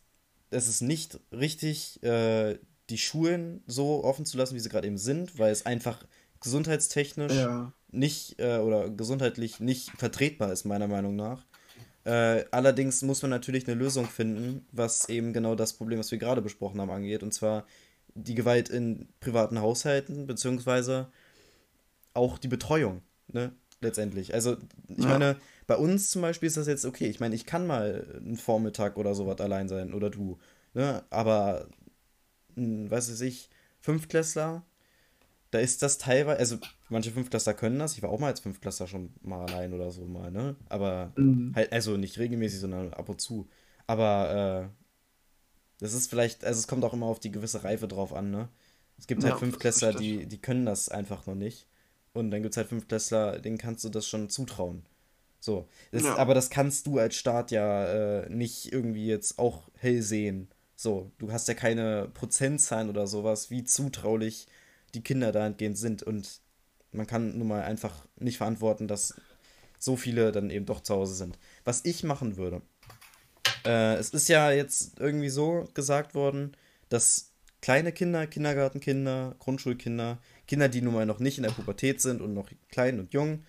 [0.50, 2.58] es ist nicht richtig, äh,
[2.90, 6.06] die Schulen so offen zu lassen, wie sie gerade eben sind, weil es einfach
[6.42, 7.74] gesundheitstechnisch ja.
[7.92, 11.46] nicht äh, oder gesundheitlich nicht vertretbar ist, meiner Meinung nach.
[12.04, 16.18] Äh, allerdings muss man natürlich eine Lösung finden, was eben genau das Problem, was wir
[16.18, 17.22] gerade besprochen haben, angeht.
[17.22, 17.66] Und zwar
[18.16, 21.10] die Gewalt in privaten Haushalten, beziehungsweise
[22.14, 23.52] auch die Betreuung, ne?
[23.80, 24.34] Letztendlich.
[24.34, 25.10] Also, ich ja.
[25.10, 27.08] meine, bei uns zum Beispiel ist das jetzt okay.
[27.08, 30.40] Ich meine, ich kann mal einen Vormittag oder sowas allein sein oder du.
[30.74, 31.04] Ne?
[31.12, 31.68] Aber,
[32.56, 33.50] hm, was weiß ich,
[33.82, 34.64] Fünftklässler,
[35.52, 36.58] da ist das teilweise, also
[36.90, 37.94] manche Fünftklässler können das.
[37.94, 40.56] Ich war auch mal als Fünftklässler schon mal allein oder so mal, ne?
[40.70, 41.54] Aber mhm.
[41.56, 43.48] halt, also nicht regelmäßig, sondern ab und zu.
[43.86, 44.84] Aber äh,
[45.80, 48.50] das ist vielleicht, also es kommt auch immer auf die gewisse Reife drauf an, ne?
[48.98, 51.68] Es gibt halt ja, Fünftklässler, die, die können das einfach noch nicht.
[52.14, 54.84] Und dann gibt es halt Fünftklässler, denen kannst du das schon zutrauen.
[55.40, 55.68] So.
[55.92, 56.16] Das, ja.
[56.18, 57.86] Aber das kannst du als Staat ja
[58.24, 60.50] äh, nicht irgendwie jetzt auch hell sehen.
[60.76, 64.48] So, du hast ja keine Prozentzahlen oder sowas, wie zutraulich
[64.98, 66.04] die Kinder dahingehend sind.
[66.04, 66.42] Und
[66.92, 69.14] man kann nun mal einfach nicht verantworten, dass
[69.80, 71.38] so viele dann eben doch zu Hause sind.
[71.64, 72.62] Was ich machen würde,
[73.66, 76.58] äh, es ist ja jetzt irgendwie so gesagt worden,
[76.90, 82.22] dass kleine Kinder, Kindergartenkinder, Grundschulkinder, Kinder, die nun mal noch nicht in der Pubertät sind
[82.22, 83.44] und noch klein und jung,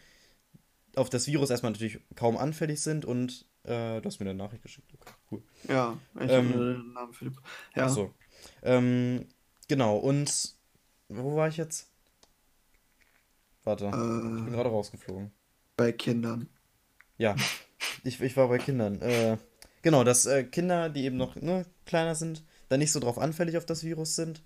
[0.96, 4.62] auf das Virus erstmal natürlich kaum anfällig sind und äh, du hast mir eine Nachricht
[4.62, 4.92] geschickt.
[4.92, 5.42] Okay, cool.
[5.68, 7.40] Ja, ich ähm, habe den Namen Philipp.
[7.74, 7.86] Ja.
[7.86, 8.14] Achso.
[8.62, 9.26] Ähm,
[9.68, 10.57] genau, und
[11.08, 11.90] wo war ich jetzt?
[13.64, 15.30] Warte, äh, ich bin gerade rausgeflogen.
[15.76, 16.48] Bei Kindern.
[17.16, 17.36] Ja,
[18.04, 19.00] ich, ich war bei Kindern.
[19.02, 19.38] Äh,
[19.82, 23.56] genau, dass äh, Kinder, die eben noch ne, kleiner sind, da nicht so drauf anfällig
[23.56, 24.42] auf das Virus sind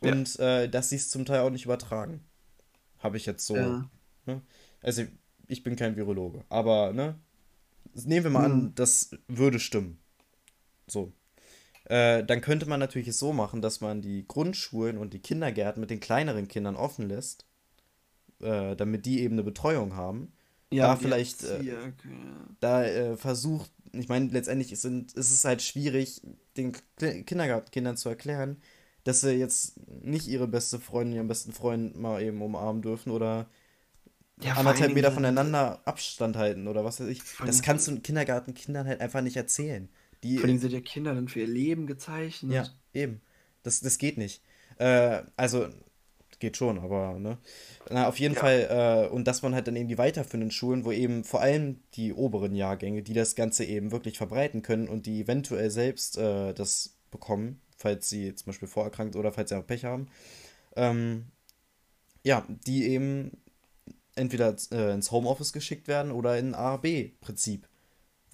[0.00, 0.62] und ja.
[0.62, 2.24] Äh, dass sie es zum Teil auch nicht übertragen.
[2.98, 3.56] Habe ich jetzt so.
[3.56, 3.88] Ja.
[4.24, 4.42] Ne?
[4.82, 5.02] Also,
[5.46, 7.18] ich bin kein Virologe, aber ne,
[7.94, 8.52] nehmen wir mal hm.
[8.52, 9.98] an, das würde stimmen.
[10.86, 11.12] So.
[11.88, 15.80] Äh, dann könnte man natürlich es so machen, dass man die Grundschulen und die Kindergärten
[15.80, 17.46] mit den kleineren Kindern offen lässt,
[18.40, 20.32] äh, damit die eben eine Betreuung haben.
[20.72, 21.92] Ja, da vielleicht, äh,
[22.58, 26.22] da äh, versucht, ich meine, letztendlich sind, ist es halt schwierig,
[26.56, 28.56] den Kindergartenkindern zu erklären,
[29.04, 33.46] dass sie jetzt nicht ihre beste Freundin, ihren besten Freund mal eben umarmen dürfen oder
[34.42, 37.22] ja, anderthalb Meter voneinander Abstand halten oder was weiß ich.
[37.46, 39.88] Das kannst du Kindergartenkindern halt einfach nicht erzählen.
[40.26, 42.52] Die, Vor allem sind ja Kinder dann für ihr Leben gezeichnet.
[42.52, 43.20] Ja, eben.
[43.62, 44.42] Das, das geht nicht.
[44.78, 45.68] Äh, also,
[46.38, 47.38] geht schon, aber, ne?
[47.90, 48.40] Na, auf jeden ja.
[48.40, 51.80] Fall, äh, und dass man halt dann eben die weiterführenden Schulen, wo eben vor allem
[51.94, 56.52] die oberen Jahrgänge, die das Ganze eben wirklich verbreiten können und die eventuell selbst äh,
[56.52, 60.08] das bekommen, falls sie zum Beispiel vorerkrankt oder falls sie auch Pech haben,
[60.74, 61.26] ähm,
[62.22, 63.30] ja, die eben
[64.14, 67.68] entweder äh, ins Homeoffice geschickt werden oder in A-B-Prinzip.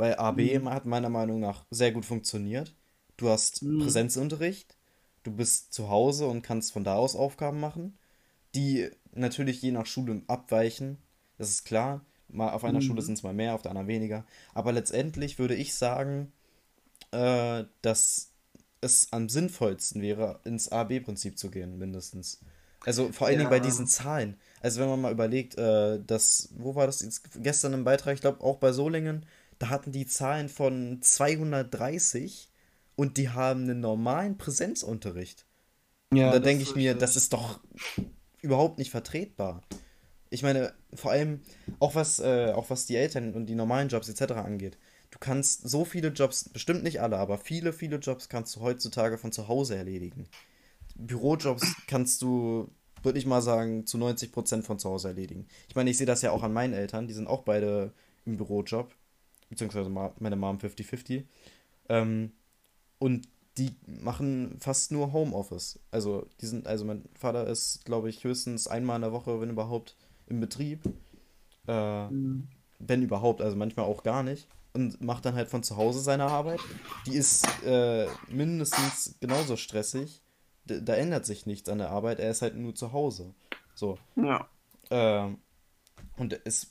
[0.02, 0.68] Weil AB mhm.
[0.68, 2.74] hat meiner Meinung nach sehr gut funktioniert.
[3.16, 3.84] Du hast mhm.
[3.84, 4.76] Präsenzunterricht,
[5.22, 7.96] du bist zu Hause und kannst von da aus Aufgaben machen,
[8.56, 10.98] die natürlich je nach Schule abweichen.
[11.38, 12.04] Das ist klar.
[12.26, 12.82] Mal auf einer mhm.
[12.82, 14.26] Schule sind es mal mehr, auf der anderen weniger.
[14.54, 16.32] Aber letztendlich würde ich sagen,
[17.12, 18.32] äh, dass
[18.80, 22.40] es am sinnvollsten wäre, ins AB-Prinzip zu gehen, mindestens.
[22.84, 23.38] Also vor allen ja.
[23.42, 24.36] Dingen bei diesen Zahlen.
[24.60, 28.20] Also wenn man mal überlegt, äh, dass, wo war das jetzt gestern im Beitrag, ich
[28.20, 29.24] glaube auch bei Solingen,
[29.62, 32.50] da hatten die Zahlen von 230
[32.96, 35.46] und die haben einen normalen Präsenzunterricht.
[36.12, 37.60] Ja, und da denke ich mir, das ist doch
[38.40, 39.62] überhaupt nicht vertretbar.
[40.30, 41.42] Ich meine, vor allem
[41.78, 44.32] auch was, äh, auch was die Eltern und die normalen Jobs etc.
[44.32, 44.78] angeht.
[45.12, 49.16] Du kannst so viele Jobs, bestimmt nicht alle, aber viele, viele Jobs kannst du heutzutage
[49.16, 50.26] von zu Hause erledigen.
[50.96, 52.68] Bürojobs kannst du,
[53.04, 55.46] würde ich mal sagen, zu 90% von zu Hause erledigen.
[55.68, 57.92] Ich meine, ich sehe das ja auch an meinen Eltern, die sind auch beide
[58.24, 58.92] im Bürojob
[59.52, 61.24] beziehungsweise meine Mom 50-50.
[61.90, 62.32] Ähm,
[62.98, 65.78] und die machen fast nur Homeoffice.
[65.90, 69.50] Also, die sind, also mein Vater ist, glaube ich, höchstens einmal in der Woche, wenn
[69.50, 69.94] überhaupt,
[70.26, 70.80] im Betrieb.
[71.68, 72.48] Äh, mhm.
[72.78, 74.48] Wenn überhaupt, also manchmal auch gar nicht.
[74.72, 76.60] Und macht dann halt von zu Hause seine Arbeit.
[77.06, 80.22] Die ist äh, mindestens genauso stressig.
[80.64, 83.34] D da ändert sich nichts an der Arbeit, er ist halt nur zu Hause.
[83.74, 83.98] So.
[84.16, 84.48] Ja.
[84.90, 85.38] Ähm,
[86.16, 86.70] und es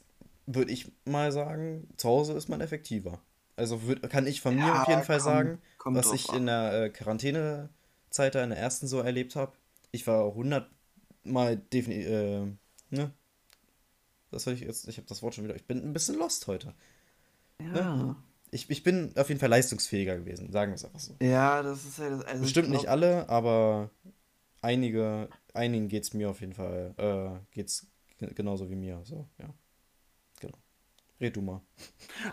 [0.56, 3.20] würde ich mal sagen, zu Hause ist man effektiver.
[3.56, 6.30] Also würd, kann ich von mir Ja, auf jeden Fall kommt, sagen, kommt was ich
[6.30, 6.38] an.
[6.38, 9.54] in der äh, Quarantänezeit da in der ersten so erlebt habe.
[9.92, 12.46] Ich war hundertmal definitiv, äh,
[12.90, 13.12] ne?
[14.32, 16.48] Das soll ich jetzt, ich habe das Wort schon wieder, ich bin ein bisschen lost
[16.48, 16.74] heute.
[17.76, 18.16] Ja.
[18.52, 21.16] Ich, ich bin auf jeden Fall leistungsfähiger gewesen, sagen wir es einfach so.
[21.22, 22.26] Ja, das ist ja das.
[22.26, 23.92] Also Bestimmt ich nicht glaub, alle, aber
[24.62, 27.88] einige, einigen geht es mir auf jeden Fall, äh, geht's
[28.18, 29.02] genauso wie mir.
[29.04, 29.54] So, ja.
[31.22, 31.62] Red du mal.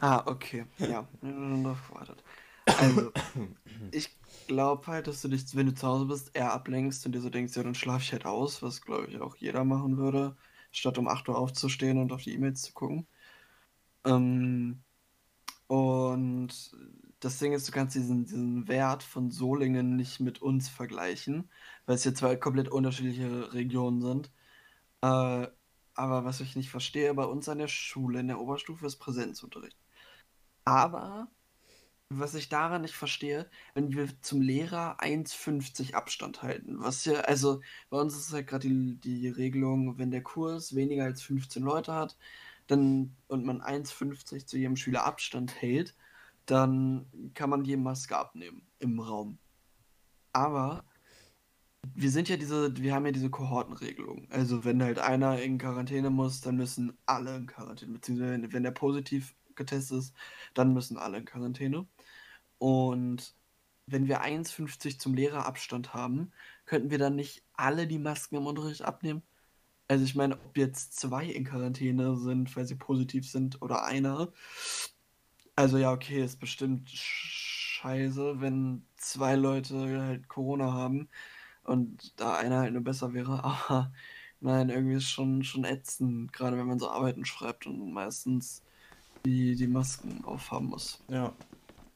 [0.00, 0.64] Ah, okay.
[0.78, 1.06] Ja.
[2.66, 3.12] Also,
[3.92, 4.10] ich
[4.46, 7.30] glaube halt, dass du dich, wenn du zu Hause bist, eher ablenkst und dir so
[7.30, 10.36] denkst, ja, dann schlafe ich halt aus, was glaube ich auch jeder machen würde,
[10.72, 13.06] statt um 8 Uhr aufzustehen und auf die E-Mails zu gucken.
[14.04, 14.82] Ähm,
[15.66, 16.48] und
[17.20, 21.50] das Ding ist, du kannst diesen, diesen Wert von Solingen nicht mit uns vergleichen,
[21.86, 24.30] weil es hier zwei komplett unterschiedliche Regionen sind.
[25.02, 25.48] Äh,
[25.98, 29.76] aber was ich nicht verstehe, bei uns an der Schule in der Oberstufe ist Präsenzunterricht.
[30.64, 31.28] Aber
[32.08, 37.60] was ich daran nicht verstehe, wenn wir zum Lehrer 1,50 Abstand halten, was ja, also
[37.90, 41.92] bei uns ist halt gerade die, die Regelung, wenn der Kurs weniger als 15 Leute
[41.94, 42.16] hat,
[42.68, 45.96] dann und man 1,50 zu jedem Schüler Abstand hält,
[46.46, 49.38] dann kann man die Maske abnehmen im Raum.
[50.32, 50.84] Aber
[51.94, 54.28] wir sind ja diese, wir haben ja diese Kohortenregelung.
[54.30, 57.92] Also wenn halt einer in Quarantäne muss, dann müssen alle in Quarantäne.
[57.92, 60.14] Beziehungsweise wenn, der positiv getestet ist,
[60.54, 61.86] dann müssen alle in Quarantäne.
[62.58, 63.34] Und
[63.86, 66.32] wenn wir 1,50 zum Lehrerabstand haben,
[66.66, 69.22] könnten wir dann nicht alle die Masken im Unterricht abnehmen?
[69.88, 74.32] Also ich meine, ob jetzt zwei in Quarantäne sind, weil sie positiv sind, oder einer.
[75.56, 81.08] Also ja, okay, ist bestimmt scheiße, wenn zwei Leute halt Corona haben
[81.68, 83.44] und da einer halt nur besser wäre.
[83.44, 83.92] Aber
[84.40, 88.62] nein, irgendwie ist schon, schon ätzend, gerade wenn man so Arbeiten schreibt und meistens
[89.24, 91.02] die, die Masken aufhaben muss.
[91.08, 91.32] Ja.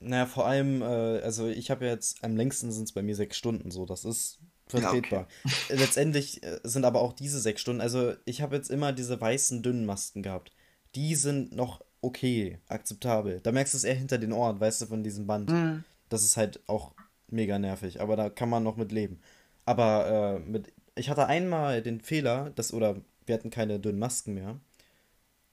[0.01, 3.15] Naja, vor allem, äh, also ich habe ja jetzt, am längsten sind es bei mir
[3.15, 4.41] sechs Stunden so, das ist
[4.73, 5.03] Ja, okay.
[5.03, 5.29] vertretbar.
[5.69, 9.63] Letztendlich äh, sind aber auch diese sechs Stunden, also ich habe jetzt immer diese weißen,
[9.63, 10.53] dünnen Masken gehabt.
[10.97, 13.41] Die sind noch okay, akzeptabel.
[13.41, 15.51] Da merkst du es eher hinter den Ohren, weißt du, von diesem Band.
[15.51, 15.85] Mhm.
[16.09, 16.93] Das ist halt auch
[17.29, 19.21] mega nervig, aber da kann man noch mit leben.
[19.65, 22.97] Aber äh, mit, ich hatte einmal den Fehler, dass, oder
[23.27, 24.59] wir hatten keine dünnen Masken mehr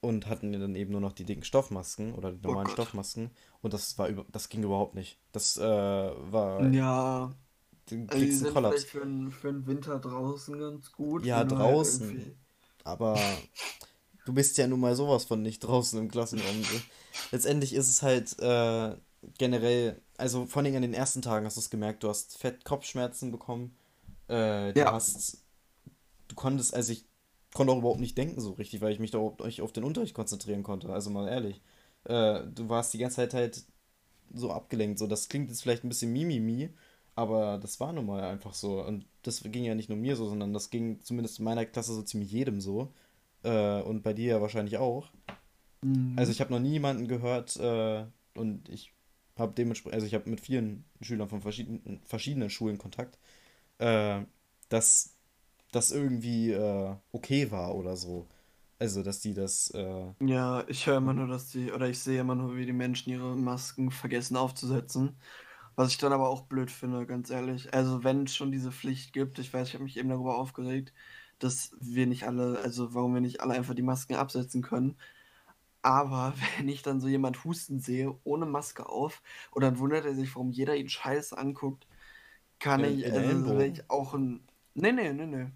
[0.02, 2.74] und hatten dann eben nur noch die dicken Stoffmasken oder die Oh normalen Gott.
[2.76, 5.20] Stoffmasken und das war über, das ging überhaupt nicht.
[5.34, 7.34] Das äh, war, Ja,
[7.90, 8.76] du also die sind Kollaps.
[8.76, 11.26] vielleicht für den, für den Winter draußen ganz gut.
[11.26, 12.10] Ja, halt draußen.
[12.10, 12.36] irgendwie-
[12.86, 13.20] Aber
[14.26, 16.64] du bist ja nun mal sowas von nicht draußen im Klassenraum.
[16.64, 16.80] So.
[17.32, 18.96] Letztendlich ist es halt äh,
[19.38, 22.64] generell, also vor allem an den ersten Tagen hast du es gemerkt, du hast fett
[22.66, 23.76] Kopfschmerzen bekommen.
[24.30, 24.94] Äh, du Ja.
[24.94, 25.46] hast,
[26.30, 27.06] du konntest, also ich
[27.54, 29.84] konnte auch überhaupt nicht denken so richtig, weil ich mich da überhaupt nicht auf den
[29.86, 30.92] Unterricht konzentrieren konnte.
[30.94, 31.62] Also mal ehrlich.
[32.06, 33.66] Äh, du warst die ganze Zeit halt
[34.34, 35.00] so abgelenkt.
[35.00, 36.70] So, das klingt jetzt vielleicht ein bisschen mimimi,
[37.16, 38.84] aber das war nun mal einfach so.
[38.86, 41.94] Und das ging ja nicht nur mir so, sondern das ging zumindest in meiner Klasse
[41.94, 42.94] so ziemlich jedem so.
[43.44, 45.10] Äh, und bei dir ja wahrscheinlich auch.
[45.84, 46.14] Mhm.
[46.18, 48.94] Also ich habe noch nie jemanden gehört äh, und ich
[49.38, 53.18] habe dementsprechend, also ich habe mit vielen Schülern von verschiedenen, verschiedenen Schulen Kontakt,
[53.80, 54.26] äh,
[54.70, 55.18] dass
[55.72, 58.30] das irgendwie äh, okay war oder so.
[58.80, 62.20] Also, dass die das, äh, Ja, ich höre immer nur, dass die, oder ich sehe
[62.20, 65.18] immer nur, wie die Menschen ihre Masken vergessen aufzusetzen.
[65.76, 67.74] Was ich dann aber auch blöd finde, ganz ehrlich.
[67.74, 70.94] Also, wenn es schon diese Pflicht gibt, ich weiß, ich habe mich eben darüber aufgeregt,
[71.40, 74.98] dass wir nicht alle, also warum wir nicht alle einfach die Masken absetzen können.
[75.84, 80.16] Aber wenn ich dann so jemand husten sehe, ohne Maske auf, und dann wundert er
[80.16, 81.88] sich, warum jeder ihn scheiße anguckt,
[82.60, 84.42] kann In- ich, in also wenn ich auch ein.
[84.76, 85.48] Nee, nee, nee, nee.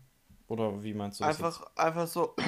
[0.48, 1.46] oder wie meinst du das jetzt?
[1.46, 2.36] Einfach, einfach so.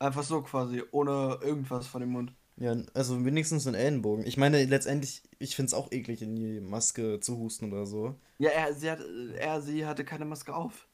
[0.00, 2.32] Einfach so quasi, ohne irgendwas von dem Mund.
[2.56, 4.26] Ja, also wenigstens ein Ellenbogen.
[4.26, 8.18] Ich meine, letztendlich, ich finde es auch eklig, in die Maske zu husten oder so.
[8.38, 9.00] Ja, er, sie hat,
[9.38, 10.88] er, sie hatte keine Maske auf.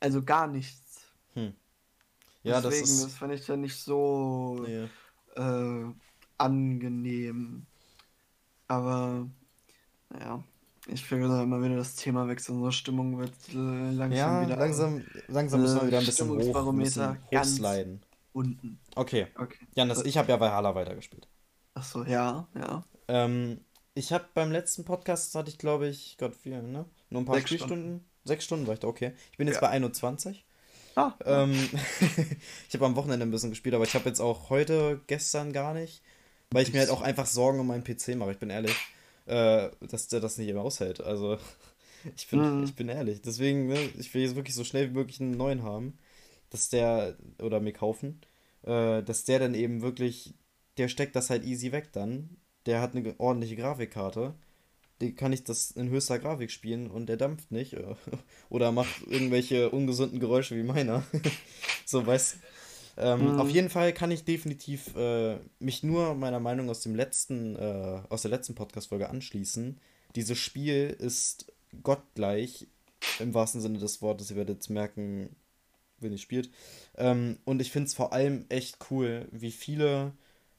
[0.00, 1.02] Also gar nichts.
[1.34, 1.54] Hm.
[2.42, 3.18] Ja, das Deswegen, das ist.
[3.18, 4.88] fand ich dann nicht so Nee.
[5.36, 5.84] äh,
[6.38, 7.66] angenehm.
[8.68, 9.28] Aber,
[10.10, 10.42] naja,
[10.86, 12.56] ich da immer wieder das Thema wechseln.
[12.56, 16.28] Unsere Stimmung wird äh, langsam Ja, wieder langsam, langsam müssen wir äh, wieder ein bisschen
[16.28, 16.76] hoch,
[17.30, 18.02] ganz- hochsliden.
[18.32, 18.78] unten.
[18.94, 19.58] Okay, Okay.
[19.74, 21.28] Janis, ich habe ja Valhalla weitergespielt.
[21.74, 22.84] Achso, ja, ja.
[23.08, 23.60] Ähm,
[23.94, 26.84] ich habe beim letzten Podcast, hatte ich glaube ich, Gott, viel, ne?
[27.10, 28.04] Nur ein paar Sechs Spielstunden.
[28.24, 29.12] Sechs Stunden war ich da, okay.
[29.32, 29.60] Ich bin jetzt Ja.
[29.62, 30.44] bei 21.
[30.96, 31.52] Ah, Ähm,
[32.68, 35.74] ich habe am Wochenende ein bisschen gespielt, aber ich habe jetzt auch heute, gestern gar
[35.74, 36.02] nicht,
[36.50, 38.74] weil ich mir halt auch einfach Sorgen um meinen PC mache, ich bin ehrlich,
[39.26, 41.00] äh, dass der das nicht immer aushält.
[41.00, 41.38] Also,
[42.16, 42.64] ich bin, Mhm.
[42.64, 43.22] ich bin ehrlich.
[43.22, 45.98] Deswegen, ne, ich will jetzt wirklich so schnell wie möglich einen neuen haben.
[46.50, 48.20] dass der, oder mir kaufen,
[48.62, 50.34] äh, dass der dann eben wirklich,
[50.78, 52.38] der steckt das halt easy weg dann.
[52.66, 54.34] Der hat eine ordentliche Grafikkarte.
[55.00, 57.76] Die kann ich das in höchster Grafik spielen und der dampft nicht.
[58.50, 61.04] Oder macht irgendwelche ungesunden Geräusche wie meiner.
[61.86, 62.36] so, weißt
[62.96, 63.40] ähm, mhm.
[63.40, 68.00] Auf jeden Fall kann ich definitiv äh, mich nur meiner Meinung aus dem letzten, äh,
[68.08, 69.80] aus der letzten Podcast-Folge anschließen.
[70.14, 71.52] Dieses Spiel ist
[71.82, 72.68] gottgleich,
[73.18, 74.30] im wahrsten Sinne des Wortes.
[74.30, 75.34] Ihr werdet merken,
[75.98, 76.50] wenn ihr spielt.
[76.96, 80.12] Ähm, und ich finde es vor allem echt cool, wie viele,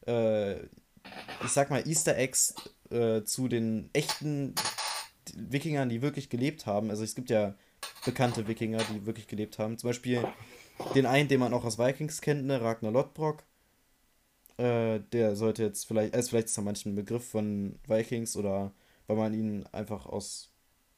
[0.05, 2.55] äh, ich sag mal, Easter Eggs
[2.89, 4.55] äh, zu den echten
[5.35, 6.89] Wikingern, die wirklich gelebt haben.
[6.89, 7.55] Also es gibt ja
[8.03, 9.77] bekannte Wikinger, die wirklich gelebt haben.
[9.77, 10.23] Zum Beispiel
[10.95, 13.43] den einen, den man auch aus Vikings kennt, ne, Ragnar Lodbrok.
[14.57, 18.71] Äh, der sollte jetzt vielleicht, also vielleicht ist er manchen ein Begriff von Vikings oder
[19.07, 20.51] weil man ihn einfach aus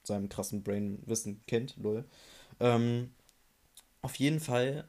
[0.03, 2.05] seinem krassen Brain-Wissen kennt, lol.
[2.59, 3.11] Ähm,
[4.01, 4.87] auf jeden Fall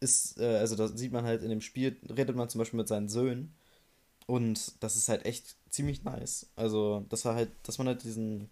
[0.00, 2.88] ist, äh, also da sieht man halt in dem Spiel, redet man zum Beispiel mit
[2.88, 3.54] seinen Söhnen
[4.26, 6.50] und das ist halt echt ziemlich nice.
[6.56, 8.50] Also, dass er halt, dass man halt diesen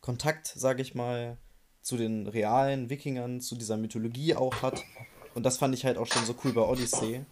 [0.00, 1.38] Kontakt, sag ich mal,
[1.86, 4.82] zu den realen Wikingern, zu dieser Mythologie auch hat.
[5.34, 7.24] Und das fand ich halt auch schon so cool bei Odyssey.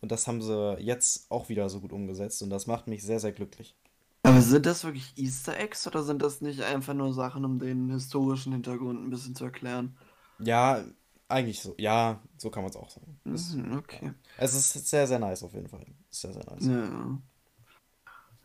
[0.00, 3.20] Und das haben sie jetzt auch wieder so gut umgesetzt und das macht mich sehr,
[3.20, 3.76] sehr glücklich.
[4.24, 7.90] Aber sind das wirklich Easter Eggs oder sind das nicht einfach nur Sachen, um den
[7.90, 9.96] historischen Hintergrund ein bisschen zu erklären?
[10.40, 10.82] Ja,
[11.28, 11.76] eigentlich so.
[11.78, 13.20] Ja, so kann man es auch sagen.
[13.24, 14.06] Das, mhm, okay.
[14.06, 14.14] Ja.
[14.38, 15.86] Es ist sehr, sehr nice auf jeden Fall.
[16.10, 16.66] Sehr, sehr nice.
[16.66, 17.18] Ja.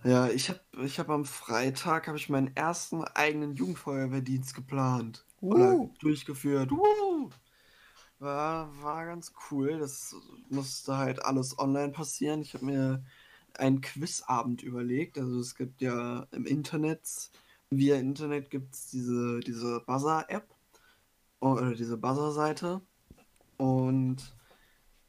[0.03, 5.25] Ja, ich habe ich hab am Freitag habe ich meinen ersten eigenen Jugendfeuerwehrdienst geplant.
[5.41, 5.53] Uh.
[5.53, 6.71] Oder durchgeführt.
[6.71, 7.29] Uh.
[8.19, 9.77] War, war ganz cool.
[9.79, 10.15] Das
[10.49, 12.41] musste halt alles online passieren.
[12.41, 13.03] Ich habe mir
[13.53, 15.17] einen Quizabend überlegt.
[15.17, 17.31] Also es gibt ja im Internet,
[17.69, 20.47] via Internet gibt es diese, diese Buzzer-App
[21.39, 22.81] oder diese Buzzer-Seite.
[23.57, 24.35] Und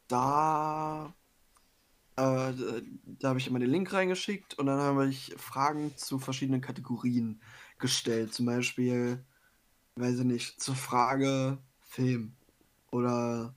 [0.07, 1.13] da,
[2.15, 2.53] äh,
[3.05, 7.41] da habe ich immer den Link reingeschickt und dann habe ich Fragen zu verschiedenen Kategorien
[7.77, 8.33] gestellt.
[8.33, 9.23] Zum Beispiel,
[9.99, 12.33] weiß ich nicht, zur Frage Film
[12.91, 13.53] oder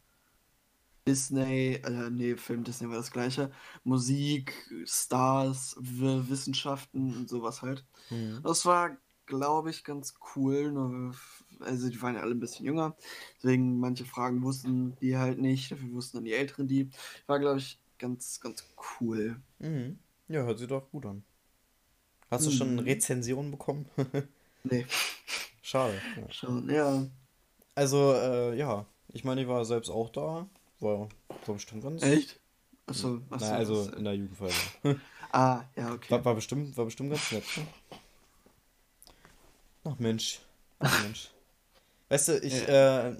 [1.06, 3.50] Disney, äh, nee, Film Disney war das gleiche,
[3.84, 7.84] Musik, Stars, Wissenschaften und sowas halt.
[8.10, 8.40] Mhm.
[8.42, 10.70] Das war, glaube ich, ganz cool.
[10.70, 11.14] Nur,
[11.60, 12.96] also die waren ja alle ein bisschen jünger,
[13.36, 16.90] deswegen manche Fragen wussten die halt nicht, dafür wussten dann die Älteren die.
[17.26, 18.64] War, glaube ich, ganz, ganz
[19.00, 19.40] cool.
[19.58, 19.98] Mhm.
[20.28, 21.24] Ja, hört sich doch gut an.
[22.30, 22.50] Hast mhm.
[22.50, 22.78] du schon mhm.
[22.80, 23.86] Rezensionen bekommen?
[24.64, 24.86] nee.
[25.72, 25.94] Schade.
[26.18, 26.30] Ja.
[26.30, 27.06] Schon, ja.
[27.74, 30.46] Also, äh, ja, ich meine, ich war selbst auch da.
[30.80, 31.08] War,
[31.46, 32.02] war bestimmt ganz.
[32.02, 32.38] Echt?
[32.84, 33.46] Achso, achso.
[33.46, 34.52] Naja, also in der Jugendfeier.
[35.32, 36.10] ah, ja, okay.
[36.10, 37.44] War, war, bestimmt, war bestimmt ganz nett.
[37.56, 37.66] Ne?
[39.84, 40.40] Ach Mensch.
[40.78, 41.30] Ach Mensch.
[42.10, 43.16] Weißt du, ich, äh,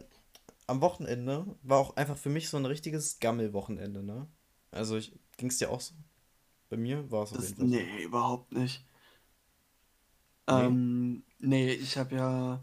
[0.67, 4.27] am Wochenende war auch einfach für mich so ein richtiges Gammelwochenende, ne?
[4.73, 5.95] Also ich, ging's dir auch so?
[6.69, 7.67] Bei mir war es auf jeden Fall.
[7.67, 8.85] Nee, überhaupt nicht.
[10.47, 12.63] Ähm, nee, ich habe ja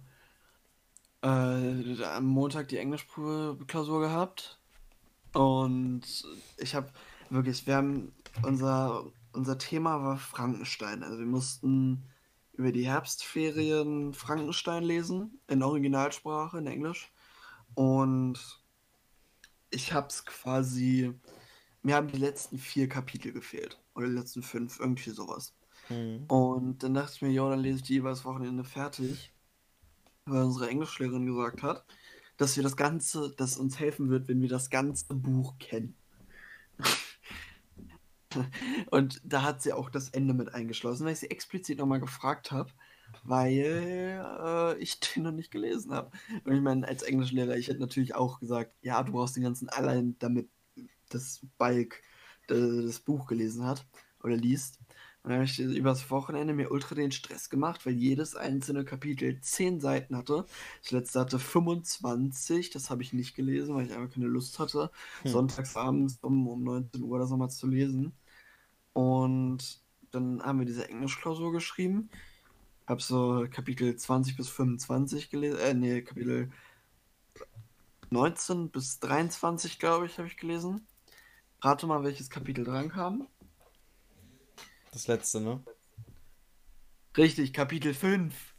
[1.21, 4.59] äh, am Montag die Englischklausur gehabt
[5.33, 6.01] und
[6.57, 6.91] ich habe
[7.29, 8.13] wirklich, wir haben
[8.43, 11.03] unser unser Thema war Frankenstein.
[11.03, 12.03] Also wir mussten
[12.53, 17.11] über die Herbstferien Frankenstein lesen, in Originalsprache, in Englisch.
[17.75, 18.39] Und
[19.69, 21.13] ich habe es quasi,
[21.83, 23.79] mir haben die letzten vier Kapitel gefehlt.
[23.95, 25.53] Oder die letzten fünf, irgendwie sowas.
[25.89, 26.25] Mhm.
[26.27, 29.33] Und dann dachte ich mir, ja, dann lese ich die jeweils Wochenende fertig.
[30.25, 31.85] Weil unsere Englischlehrerin gesagt hat,
[32.37, 35.95] dass wir das Ganze, dass uns helfen wird, wenn wir das ganze Buch kennen.
[38.91, 42.51] Und da hat sie auch das Ende mit eingeschlossen, weil ich sie explizit nochmal gefragt
[42.51, 42.71] habe,
[43.23, 46.11] weil äh, ich den noch nicht gelesen habe.
[46.43, 49.69] Und ich meine, als Englischlehrer, ich hätte natürlich auch gesagt, ja, du brauchst den ganzen
[49.69, 50.49] allein, damit
[51.09, 52.01] das Balk
[52.47, 53.85] das Buch gelesen hat
[54.23, 54.79] oder liest.
[55.21, 59.39] Und dann habe ich übers Wochenende mir ultra den Stress gemacht, weil jedes einzelne Kapitel
[59.41, 60.45] 10 Seiten hatte.
[60.81, 64.91] Das letzte hatte 25, das habe ich nicht gelesen, weil ich einfach keine Lust hatte,
[65.23, 65.31] hm.
[65.31, 68.13] sonntagsabends um, um 19 Uhr das nochmal zu lesen.
[68.93, 72.09] Und dann haben wir diese Englischklausur geschrieben.
[72.87, 76.49] Habe so Kapitel 20 bis 25 gelesen, äh, nee, Kapitel
[78.09, 80.87] 19 bis 23, glaube ich, habe ich gelesen.
[81.61, 83.27] Rate mal, welches Kapitel dran kam.
[84.91, 85.63] Das letzte, ne?
[87.15, 88.55] Richtig, Kapitel 5.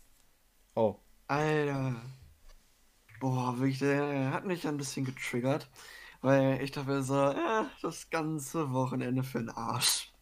[0.74, 1.00] Oh.
[1.28, 2.02] Alter.
[3.20, 5.70] Boah, wirklich, der hat mich ein bisschen getriggert.
[6.22, 10.12] Weil ich dachte so, ja, das ganze Wochenende für den Arsch.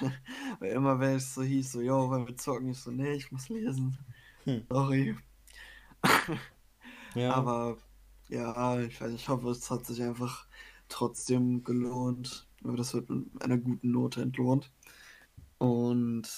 [0.60, 3.30] weil immer, wenn es so hieß, so, yo, weil wir zocken, ich so, nee, ich
[3.32, 3.98] muss lesen.
[4.44, 4.66] Hm.
[4.70, 5.16] Sorry.
[7.14, 7.34] ja.
[7.34, 7.78] Aber
[8.28, 10.48] Ja, ich weiß, ich hoffe, es hat sich einfach
[10.88, 12.48] trotzdem gelohnt.
[12.64, 14.72] Aber das wird mit einer guten Note entlohnt.
[15.64, 16.28] Und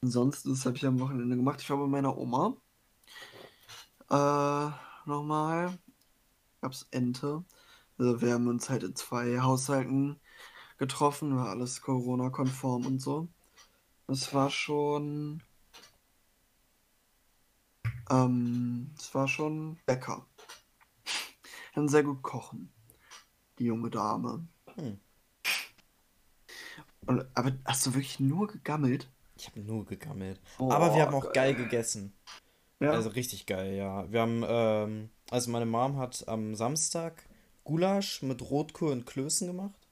[0.00, 1.60] ansonsten, das habe ich am Wochenende gemacht.
[1.60, 2.56] Ich war bei meiner Oma.
[4.08, 4.70] Äh,
[5.06, 5.78] nochmal.
[6.62, 7.44] Gab's Ente.
[7.98, 10.18] Also wir haben uns halt in zwei Haushalten
[10.78, 13.28] getroffen, war alles Corona-konform und so.
[14.08, 15.42] Es war schon.
[18.08, 20.26] Ähm, es war schon lecker.
[21.74, 22.72] Kann sehr gut kochen.
[23.58, 24.48] Die junge Dame.
[24.76, 24.98] Hm.
[27.06, 29.08] Und, aber hast du wirklich nur gegammelt?
[29.36, 30.40] Ich habe nur gegammelt.
[30.58, 32.12] Oh, Aber wir haben auch geil gegessen.
[32.80, 32.92] Ja.
[32.92, 34.10] Also richtig geil, ja.
[34.10, 37.24] Wir haben, ähm, also meine Mom hat am Samstag
[37.64, 39.83] Gulasch mit Rotkohl und Klößen gemacht.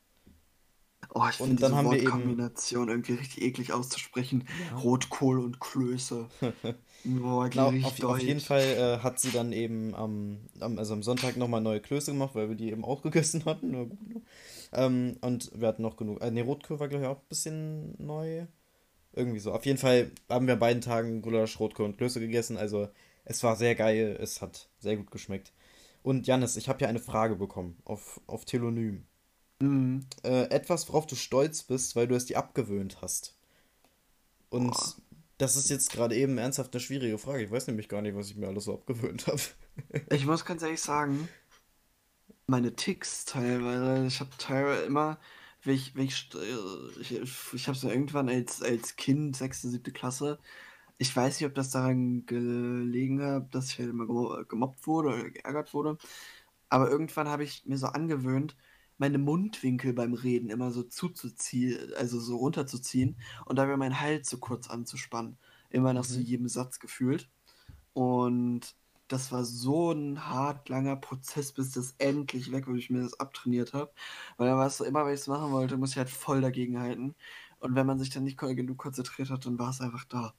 [1.14, 4.46] Oh, ich Und finde dann diese haben wir eben, Wortkombination irgendwie richtig eklig auszusprechen.
[4.48, 6.28] ja, Rotkohl und Klöße.
[7.04, 8.40] Boah, genau, auf, auf jeden.
[8.40, 12.34] Fall äh, hat sie dann eben am, am, also am Sonntag nochmal neue Klöße gemacht,
[12.34, 13.70] weil wir die eben auch gegessen hatten.
[13.72, 13.90] Ne?
[14.72, 16.22] Ähm, und wir hatten noch genug.
[16.22, 18.46] Äh, ne, Rotkohl war, glaube ich, auch ein bisschen neu.
[19.14, 19.52] Irgendwie so.
[19.52, 22.56] Auf jeden Fall haben wir an beiden Tagen Gulasch, Rotkohl und Klöße gegessen.
[22.56, 22.88] Also
[23.24, 25.52] es war sehr geil, es hat sehr gut geschmeckt.
[26.02, 29.06] Und Jannis, ich habe ja eine Frage bekommen auf, auf Telonym.
[29.62, 30.06] Mhm.
[30.24, 33.36] Äh, etwas, worauf du stolz bist, weil du es dir abgewöhnt hast.
[34.50, 34.94] Und Boah.
[35.38, 37.42] das ist jetzt gerade eben ernsthaft eine schwierige Frage.
[37.44, 39.40] Ich weiß nämlich gar nicht, was ich mir alles so abgewöhnt habe.
[40.10, 41.28] Ich muss ganz ehrlich sagen,
[42.46, 45.18] meine Ticks teilweise, ich habe teilweise immer,
[45.62, 47.12] wenn ich, wenn ich, äh, ich,
[47.54, 50.38] ich habe so irgendwann als, als Kind, sechste, siebte Klasse,
[50.98, 55.10] ich weiß nicht, ob das daran gelegen hat, dass ich halt immer gemo- gemobbt wurde
[55.10, 55.98] oder geärgert wurde,
[56.70, 58.56] aber irgendwann habe ich mir so angewöhnt,
[58.98, 64.38] meine Mundwinkel beim Reden immer so zuzuziehen, also so runterzuziehen und dabei meinen Hals so
[64.38, 65.38] kurz anzuspannen.
[65.70, 66.24] Immer nach so Mhm.
[66.26, 67.30] jedem Satz gefühlt.
[67.92, 68.74] Und
[69.08, 73.02] das war so ein hart langer Prozess, bis das endlich weg war, bis ich mir
[73.02, 73.92] das abtrainiert habe.
[74.36, 76.40] Weil dann war es so, immer wenn ich es machen wollte, muss ich halt voll
[76.40, 77.14] dagegen halten.
[77.58, 80.34] Und wenn man sich dann nicht genug konzentriert hat, dann war es einfach da.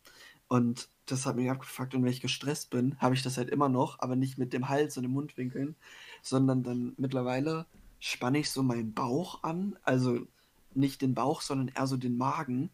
[0.47, 1.95] Und das hat mich abgefuckt.
[1.95, 4.69] Und wenn ich gestresst bin, habe ich das halt immer noch, aber nicht mit dem
[4.69, 5.75] Hals und den Mundwinkeln,
[6.21, 7.65] sondern dann mittlerweile
[8.03, 9.79] spanne ich so meinen Bauch an.
[9.83, 10.27] Also
[10.73, 12.69] nicht den Bauch, sondern eher so den Magen.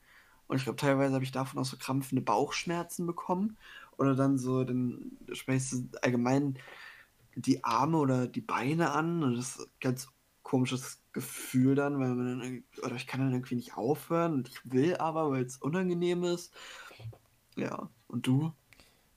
[0.47, 3.55] Und ich glaube, teilweise habe ich davon auch so krampfende Bauchschmerzen bekommen.
[3.97, 6.57] Oder dann so, dann sprichst du allgemein
[7.35, 9.21] die Arme oder die Beine an.
[9.21, 10.07] Und das ist ein ganz
[10.41, 14.33] komisches Gefühl dann, weil man dann, oder ich kann dann irgendwie nicht aufhören.
[14.33, 16.51] Und ich will aber, weil es unangenehm ist.
[17.55, 17.87] Ja.
[18.07, 18.51] Und du?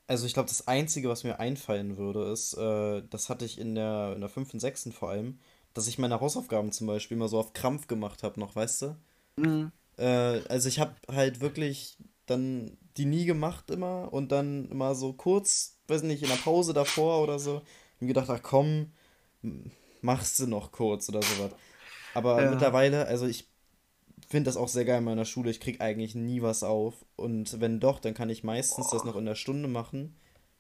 [0.09, 3.75] Also ich glaube, das Einzige, was mir einfallen würde, ist, äh, das hatte ich in
[3.75, 4.53] der, in der 5.
[4.53, 4.91] und 6.
[4.93, 5.39] vor allem,
[5.75, 8.97] dass ich meine Hausaufgaben zum Beispiel mal so auf Krampf gemacht habe noch, weißt du?
[9.37, 9.73] Mhm.
[9.97, 10.05] Äh,
[10.49, 15.79] also ich habe halt wirklich dann die nie gemacht immer und dann immer so kurz,
[15.89, 17.63] weiß nicht, in der Pause davor oder so,
[18.01, 18.93] mir gedacht, ach komm,
[20.01, 21.53] machst du noch kurz oder sowas.
[22.15, 22.51] Aber Ja.
[22.51, 23.49] mittlerweile, also ich
[24.29, 27.61] finde das auch sehr geil in meiner Schule, ich krieg eigentlich nie was auf und
[27.61, 30.17] wenn doch, dann kann ich meistens das noch in der Stunde machen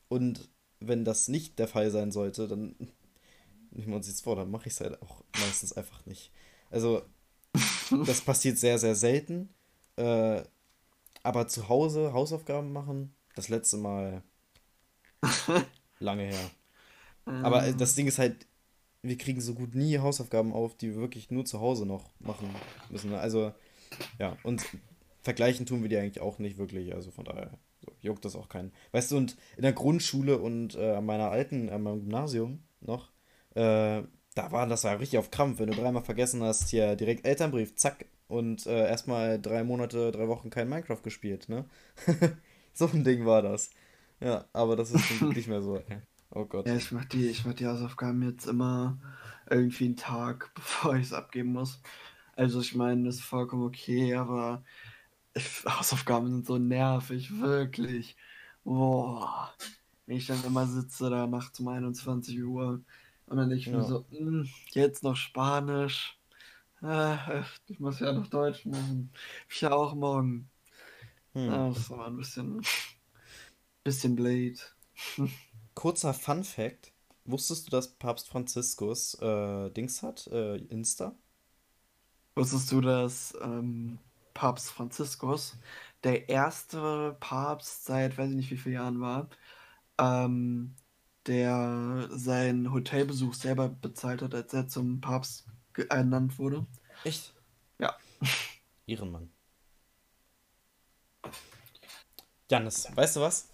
[0.08, 0.48] und
[0.80, 2.74] wenn das nicht der Fall sein sollte, dann
[3.72, 6.32] nehmen wir uns jetzt vor, dann mache ich es halt auch meistens einfach nicht.
[6.70, 7.02] Also
[8.04, 9.50] das passiert sehr, sehr selten.
[9.96, 10.42] Äh,
[11.24, 14.22] aber zu Hause Hausaufgaben machen, das letzte Mal
[15.98, 16.50] lange her.
[17.40, 18.46] Aber äh, Ähm, das Ding ist halt,
[19.02, 22.62] wir kriegen so gut nie Hausaufgaben auf, die wir wirklich nur zu Hause noch machen
[22.90, 23.10] müssen.
[23.10, 23.20] ne?
[23.20, 23.54] Also,
[24.18, 24.64] ja, und
[25.22, 26.94] vergleichen tun wir die eigentlich auch nicht wirklich.
[26.94, 28.72] Also von daher so, juckt das auch keinen.
[28.92, 33.11] Weißt du, und in der Grundschule und äh, an meiner alten, an meinem Gymnasium noch,
[33.54, 34.02] äh,
[34.34, 35.58] da war das ja richtig auf Krampf.
[35.58, 40.26] Wenn du dreimal vergessen hast, hier direkt Elternbrief, zack, und äh, erstmal drei Monate, drei
[40.26, 41.66] Wochen kein Minecraft gespielt, ne?
[42.74, 43.68] So ein Ding war das.
[44.18, 45.76] Ja, aber das ist nicht mehr so.
[45.76, 45.98] ey.
[46.34, 46.66] Oh Gott.
[46.66, 48.98] Ja, ich mach die, ich mach die Hausaufgaben jetzt immer
[49.50, 51.82] irgendwie einen Tag, bevor ich es abgeben muss.
[52.34, 54.64] Also ich meine, das ist vollkommen okay, aber
[55.34, 58.16] ich, Hausaufgaben sind so nervig, wirklich.
[58.64, 59.52] Boah.
[60.06, 62.80] Wenn ich dann immer sitze da nachts um 21 Uhr
[63.26, 63.88] und dann denke ich mir Ja.
[63.88, 66.18] so, "Hm, jetzt noch Spanisch.
[66.82, 69.12] Äh, ich muss ja noch Deutsch machen.
[69.50, 70.50] Ich ja auch morgen.
[71.34, 71.72] Hm.
[71.74, 72.62] Das war ein bisschen,
[73.84, 74.74] bisschen blöd.
[75.74, 76.92] Kurzer Fun Fact.
[77.26, 80.26] Wusstest du, dass Papst Franziskus äh, Dings hat?
[80.28, 81.14] Äh, Insta?
[82.34, 83.98] Wusstest du, dass ähm,
[84.34, 85.56] Papst Franziskus
[86.04, 89.28] der erste Papst seit weiß ich nicht wie vielen Jahren war,
[89.98, 90.74] ähm,
[91.26, 95.46] der seinen Hotelbesuch selber bezahlt hat, als er zum Papst
[95.88, 96.66] ernannt wurde?
[97.04, 97.34] Echt?
[97.78, 97.96] Ja.
[98.86, 99.30] Ehrenmann.
[102.50, 103.48] Janis, weißt du was?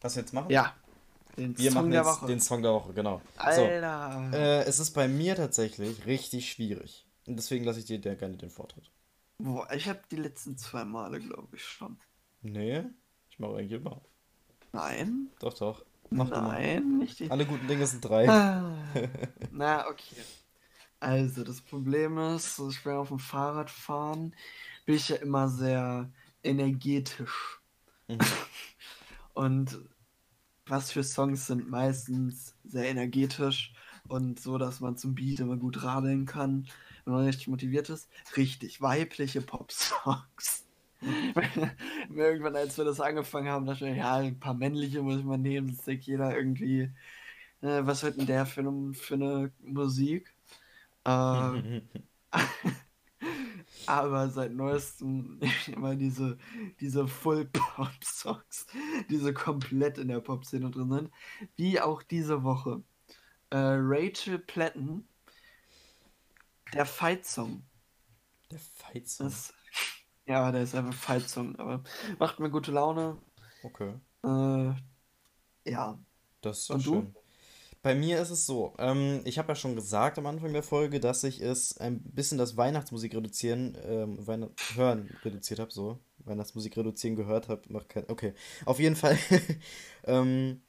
[0.00, 0.50] Was wir jetzt machen?
[0.50, 0.74] Ja.
[1.36, 2.26] Den Wir Song machen der jetzt Woche.
[2.26, 3.22] den Song der Woche, genau.
[3.36, 4.28] Alter.
[4.30, 7.06] So, äh, es ist bei mir tatsächlich richtig schwierig.
[7.26, 8.90] Und deswegen lasse ich dir der gerne den Vortritt.
[9.38, 11.98] Boah, ich habe die letzten zwei Male, glaube ich, schon.
[12.42, 12.84] Nee,
[13.30, 14.02] ich mache eigentlich immer.
[14.72, 15.30] Nein?
[15.40, 15.84] Doch, doch.
[16.12, 16.30] Mach.
[16.30, 17.30] Nein, nicht die.
[17.30, 18.28] Alle guten Dinge sind drei.
[18.28, 18.74] Ah,
[19.50, 20.16] Na, okay.
[21.00, 24.34] Also, das Problem ist, ich bin auf dem Fahrrad fahren,
[24.84, 26.10] bin ich ja immer sehr
[26.42, 27.60] energetisch.
[28.08, 28.18] Mhm.
[29.34, 29.78] Und
[30.66, 33.72] was für Songs sind meistens sehr energetisch
[34.08, 36.68] und so, dass man zum Beat immer gut radeln kann,
[37.04, 38.08] wenn man richtig motiviert ist?
[38.36, 40.64] Richtig, weibliche Pop-Songs.
[42.14, 45.38] Irgendwann, als wir das angefangen haben, dachte ich, ja, ein paar männliche muss ich mal
[45.38, 46.82] nehmen, das denkt jeder irgendwie,
[47.62, 50.34] äh, was wird denn der für eine, für eine Musik?
[51.04, 51.82] Äh,
[53.86, 56.38] aber seit neuestem immer diese,
[56.80, 58.66] diese Full-Pop-Songs,
[59.10, 61.10] die so komplett in der Pop-Szene drin sind.
[61.56, 62.82] Wie auch diese Woche.
[63.50, 65.08] Äh, Rachel Platten,
[66.74, 67.62] der Fight-Song.
[68.50, 69.26] Der Fight-Song.
[69.26, 69.54] Das-
[70.26, 71.82] Ja, der ist einfach Fight-Song, aber
[72.18, 73.18] macht mir gute Laune.
[73.64, 73.92] Okay.
[74.24, 74.74] Äh,
[75.66, 75.98] ja.
[76.40, 76.92] Das ist doch Und du?
[76.92, 77.14] schön.
[77.82, 81.00] Bei mir ist es so, ähm, ich habe ja schon gesagt am Anfang der Folge,
[81.00, 85.98] dass ich es ein bisschen das Weihnachtsmusik reduzieren, ähm, Weihnacht hören reduziert habe, so.
[86.18, 88.08] Weihnachtsmusik reduzieren gehört habe, macht kein.
[88.10, 88.34] Okay.
[88.66, 89.18] Auf jeden Fall
[90.04, 90.62] ähm,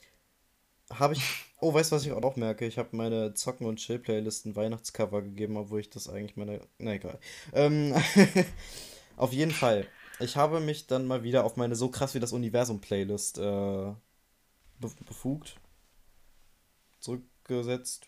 [0.91, 1.21] habe ich.
[1.59, 2.65] Oh, weißt du, was ich auch noch merke?
[2.65, 6.61] Ich habe meine Zocken- und Chill-Playlisten Weihnachtscover gegeben, obwohl ich das eigentlich meine.
[6.79, 7.19] Na egal.
[7.53, 7.95] Ähm,
[9.17, 9.87] auf jeden Fall.
[10.19, 14.91] Ich habe mich dann mal wieder auf meine So krass wie das Universum-Playlist äh, be
[15.05, 15.59] befugt
[16.99, 18.07] zurückgesetzt.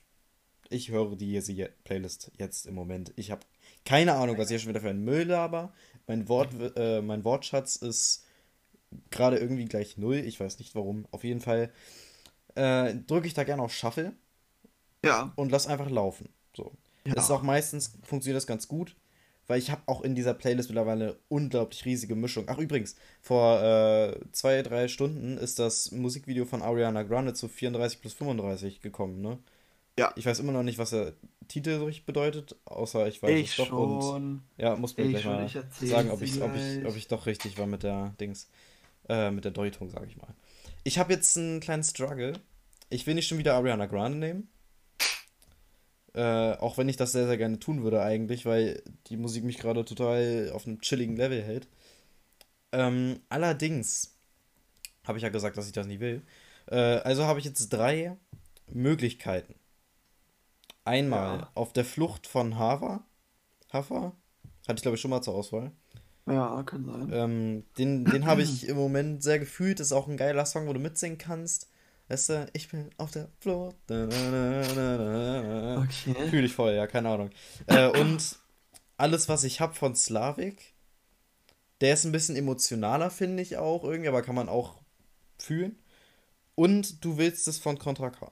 [0.69, 3.13] Ich höre die diese Je- Playlist jetzt im Moment.
[3.17, 3.41] Ich habe
[3.85, 5.73] keine Ahnung, was ich hier schon wieder für ein Müll laber.
[6.07, 8.25] Mein Wort, äh, mein Wortschatz ist
[9.11, 10.17] gerade irgendwie gleich null.
[10.17, 11.07] Ich weiß nicht warum.
[11.11, 11.71] Auf jeden Fall
[12.55, 14.13] äh, drücke ich da gerne auf Shuffle
[15.03, 15.33] Ja.
[15.35, 16.29] und lass einfach laufen.
[16.55, 16.71] So.
[17.05, 17.13] Ja.
[17.15, 18.95] Das ist auch meistens funktioniert das ganz gut,
[19.47, 22.45] weil ich habe auch in dieser Playlist mittlerweile eine unglaublich riesige Mischung.
[22.47, 28.01] Ach übrigens, vor äh, zwei, drei Stunden ist das Musikvideo von Ariana Grande zu 34
[28.01, 29.37] plus 35 gekommen, ne?
[29.97, 30.11] Ja.
[30.15, 31.13] Ich weiß immer noch nicht, was der
[31.47, 34.41] Titel so richtig bedeutet, außer ich weiß ich es doch und schon.
[34.57, 37.07] ja, muss mir Ich gleich schon, mal ich sagen, ob ich, ob ich, ob ich
[37.07, 38.49] doch richtig war mit der Dings,
[39.07, 40.33] äh, mit der Deutung, sage ich mal.
[40.83, 42.33] Ich habe jetzt einen kleinen Struggle.
[42.89, 44.49] Ich will nicht schon wieder Ariana Grande nehmen.
[46.15, 49.57] Äh, auch wenn ich das sehr, sehr gerne tun würde eigentlich, weil die Musik mich
[49.57, 51.67] gerade total auf einem chilligen Level hält.
[52.71, 54.15] Ähm, allerdings
[55.05, 56.21] habe ich ja gesagt, dass ich das nie will.
[56.67, 58.15] Äh, also habe ich jetzt drei
[58.71, 59.55] Möglichkeiten.
[60.85, 61.51] Einmal Ja.
[61.53, 63.03] auf der Flucht von Hava.
[63.73, 64.13] Hava?
[64.67, 65.71] Hatte ich glaube ich schon mal zur Auswahl.
[66.27, 67.09] Ja, kann sein.
[67.11, 69.79] Ähm, den den habe ich im Moment sehr gefühlt.
[69.79, 71.69] Ist auch ein geiler Song, wo du mitsingen kannst.
[72.07, 73.75] Weißt du, ich bin auf der Flucht.
[73.89, 74.09] Okay.
[76.29, 77.31] Fühle ich voll, ja, keine Ahnung.
[77.67, 78.37] Äh, und
[78.97, 80.73] alles, was ich habe von Slavik,
[81.81, 84.79] der ist ein bisschen emotionaler, finde ich auch irgendwie, aber kann man auch
[85.39, 85.77] fühlen.
[86.53, 88.31] Und du willst es von Contra K.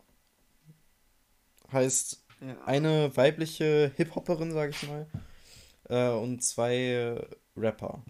[1.71, 2.63] Heißt, Ja.
[2.65, 5.07] eine weibliche Hip-Hopperin, sag ich mal,
[5.89, 7.19] äh, und zwei
[7.57, 8.03] Rapper.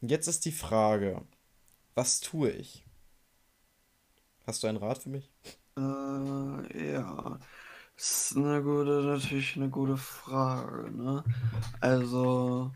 [0.00, 1.22] Jetzt ist die Frage,
[1.94, 2.84] was tue ich?
[4.50, 5.30] Hast du einen Rat für mich?
[5.78, 7.38] Äh, ja.
[7.94, 11.22] Das ist eine gute, natürlich eine gute Frage, ne?
[11.80, 12.72] Also,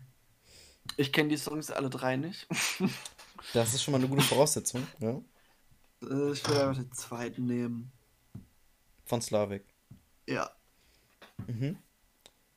[0.95, 2.47] ich kenne die Songs alle drei nicht.
[3.53, 5.21] Das ist schon mal eine gute Voraussetzung, ja?
[6.01, 7.91] Äh, ich will einfach den zweiten nehmen.
[9.03, 9.65] Von Slavik.
[10.27, 10.49] Ja.
[11.45, 11.77] Mhm.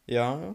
[0.07, 0.55] Ja,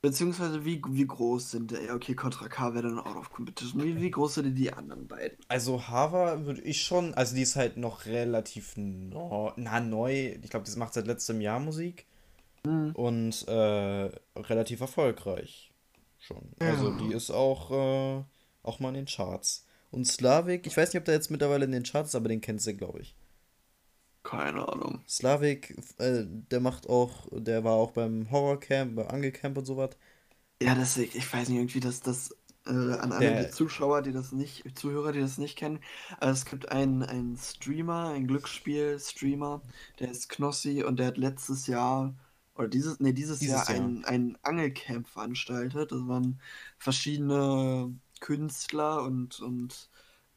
[0.00, 1.82] Beziehungsweise, wie, wie groß sind der?
[1.82, 3.82] Ja, okay, Contra K wäre dann out of competition.
[3.82, 5.38] Wie, wie groß sind die anderen beiden?
[5.48, 10.36] also Hava würde ich schon, also die ist halt noch relativ neu, na, neu.
[10.40, 12.06] Ich glaube, die macht seit letztem Jahr Musik
[12.66, 12.90] Hm.
[12.94, 15.72] und äh, relativ erfolgreich
[16.18, 16.42] schon.
[16.60, 16.96] Also Ja.
[16.98, 18.22] die ist auch, äh,
[18.62, 19.64] auch mal in den Charts.
[19.90, 22.40] Und Slavik, ich weiß nicht, ob der jetzt mittlerweile in den Charts ist, aber den
[22.40, 23.14] kennst du, glaube ich.
[24.28, 25.04] Keine Ahnung.
[25.08, 29.96] Slavik, äh, der macht auch, der war auch beim Horrorcamp, beim Angelcamp und sowas.
[30.60, 32.34] Ja, das, ich, ich weiß nicht, irgendwie, dass das
[32.66, 35.80] äh, an alle Der- die Zuschauer, die das nicht, Zuhörer, die das nicht kennen.
[36.18, 39.62] Also es gibt einen, einen Streamer, einen Glücksspiel-Streamer,
[40.00, 42.14] der ist Knossi und der hat letztes Jahr,
[42.56, 43.90] oder dieses, nee, dieses, Dieses Jahr, Jahr.
[43.90, 45.92] ein, ein Angelcamp veranstaltet.
[45.92, 46.40] Das waren
[46.76, 49.88] verschiedene Künstler und, und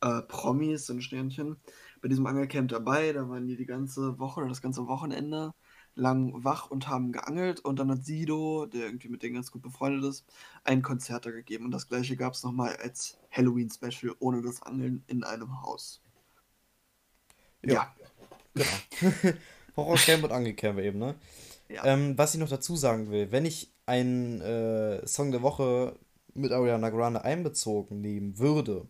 [0.02, 1.58] äh, Promis und Sternchen
[2.02, 3.14] bei diesem Angelcamp dabei.
[3.14, 5.54] Da waren die die ganze Woche oder das ganze Wochenende
[5.96, 7.60] lang wach und haben geangelt.
[7.60, 10.26] Und dann hat Sido, der irgendwie mit denen ganz gut befreundet ist,
[10.64, 11.66] ein Konzert da gegeben.
[11.66, 16.02] Und das gleiche gab es nochmal als Halloween-Special ohne das Angeln in einem Haus.
[17.64, 17.94] Ja.
[18.54, 18.68] Genau.
[19.78, 21.16] Horrorcamp und Angelcamp eben, ne?
[21.70, 21.86] Ja.
[21.86, 25.98] Ähm, was ich noch dazu sagen will, wenn ich einen äh, Song der Woche
[26.34, 28.88] mit Ariana Grande einbezogen nehmen würde,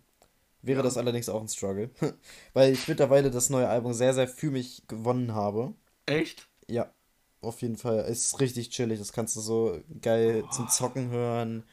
[0.62, 0.84] wäre Ja.
[0.84, 1.90] das allerdings auch ein Struggle.
[2.54, 5.74] Weil ich mittlerweile das neue Album sehr, sehr für mich gewonnen habe.
[6.06, 6.48] Echt?
[6.68, 6.94] Ja,
[7.42, 8.00] auf jeden Fall.
[8.00, 9.00] Es ist richtig chillig.
[9.00, 11.64] Das kannst du so geil zum Zocken hören.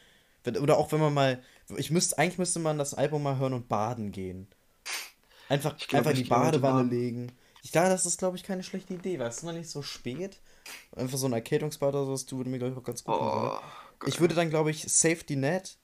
[0.47, 1.43] Oder auch wenn man mal.
[1.77, 4.49] Ich müsste, eigentlich müsste man das Album mal hören und baden gehen.
[5.49, 6.91] Einfach, glaub, einfach in die Badewanne baden.
[6.91, 7.33] legen.
[7.63, 9.83] Ich glaube, das ist, glaube ich, keine schlechte Idee, weil es ist noch nicht so
[9.83, 10.41] spät.
[10.95, 13.15] Einfach so ein Erkältungsbad oder sowas, du würde mir, glaube ich, auch ganz gut.
[13.15, 13.61] Oh, oder?
[13.99, 14.09] Gott.
[14.09, 15.77] Ich würde dann, glaube ich, Safety Net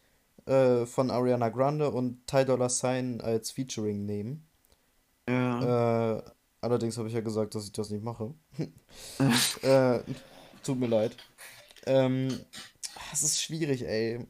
[0.47, 4.47] äh, von Ariana Grande und Ty Dolla Sign als Featuring nehmen.
[5.29, 6.17] Ja.
[6.19, 6.23] Äh,
[6.61, 8.35] allerdings habe ich ja gesagt, dass ich das nicht mache.
[9.63, 10.01] äh,
[10.63, 11.17] tut mir leid.
[11.87, 12.29] Ähm,
[13.13, 14.27] es ist schwierig, ey.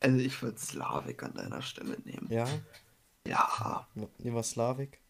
[0.00, 2.26] Also ich würde Slavik an deiner Stelle nehmen.
[2.30, 2.46] Ja,
[3.26, 3.86] Ja.
[3.94, 5.00] nehmen wir Slavik.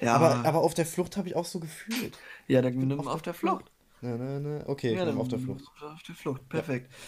[0.00, 0.14] Ja.
[0.14, 2.16] Aber, aber auf der Flucht habe ich auch so gefühlt.
[2.48, 3.70] ja, dann nimm auf der Flucht.
[4.00, 4.64] Ne, ne, ne.
[4.66, 5.64] Okay, Ja, ich auf der Flucht.
[5.82, 6.90] Auf der Flucht, perfekt.
[6.90, 6.98] Ja,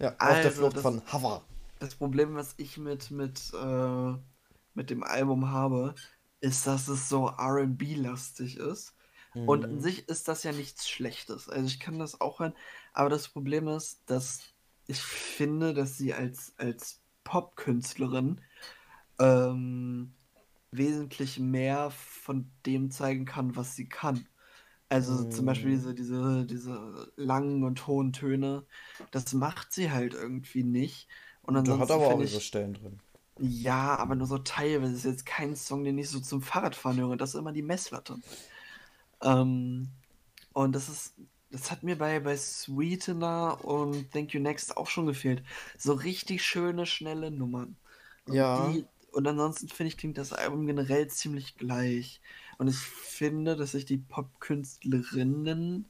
[0.00, 1.42] auf der Also, Flucht das- von Hava.
[1.80, 4.12] Das Problem, was ich mit, mit, äh,
[4.74, 5.94] mit dem Album habe,
[6.40, 8.94] ist, dass es so RB-lastig ist.
[9.34, 9.80] Und an Mhm.
[9.80, 11.48] sich ist das ja nichts Schlechtes.
[11.48, 12.54] Also ich kann das auch hören.
[12.92, 14.40] Aber das Problem ist, dass
[14.86, 18.40] ich finde, dass sie als, als Popkünstlerin
[19.20, 20.14] ähm,
[20.70, 24.26] wesentlich mehr von dem zeigen kann, was sie kann.
[24.90, 25.76] Also zum Beispiel Mhm.
[25.76, 28.66] diese, diese, diese langen und hohen Töne,
[29.10, 31.08] das macht sie halt irgendwie nicht.
[31.42, 33.00] Und Da ansonsten hat aber auch finde ihre ich, Stellen drin.
[33.38, 34.92] ja, aber nur so teilweise.
[34.92, 37.16] Das ist jetzt kein Song, den ich so zum Fahrradfahren höre.
[37.16, 38.20] Das ist immer die Messlatte.
[39.22, 39.90] Ähm,
[40.52, 41.14] und das ist,
[41.50, 45.42] das hat mir bei, bei Sweetener und Thank You Next auch schon gefehlt.
[45.78, 47.76] So richtig schöne, schnelle Nummern.
[48.26, 48.54] Und Ja.
[48.56, 52.20] die, und ansonsten finde ich, klingt das Album generell ziemlich gleich.
[52.58, 55.86] Und ich finde, dass sich die Popkünstlerinnen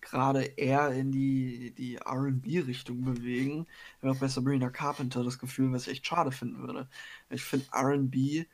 [0.00, 3.66] gerade eher in die, die RB-Richtung bewegen.
[3.98, 6.88] Ich habe auch bei Sabrina Carpenter das Gefühl, was ich echt schade finden würde.
[7.30, 8.46] Ich finde RB,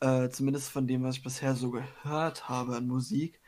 [0.00, 3.40] äh, zumindest von dem, was ich bisher so gehört habe an Musik,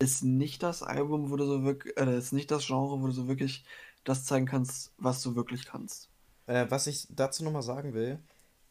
[0.00, 3.12] ist nicht das Album, wo du so wirklich, äh, ist nicht das Genre, wo du
[3.12, 3.64] so wirklich
[4.04, 6.08] das zeigen kannst, was du wirklich kannst.
[6.46, 8.18] Äh, was ich dazu nochmal sagen will,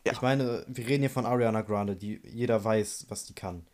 [0.06, 0.14] Ja.
[0.14, 3.66] ich meine, wir reden hier von Ariana Grande, die jeder weiß, was die kann.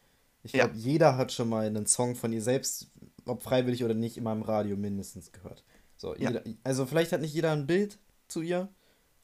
[0.43, 0.65] Ich Ja.
[0.65, 2.91] glaube, jeder hat schon mal einen Song von ihr selbst,
[3.25, 5.63] ob freiwillig oder nicht, immer im Radio mindestens gehört.
[5.97, 6.29] So, Ja.
[6.29, 8.67] jeder, also vielleicht hat nicht jeder ein Bild zu ihr,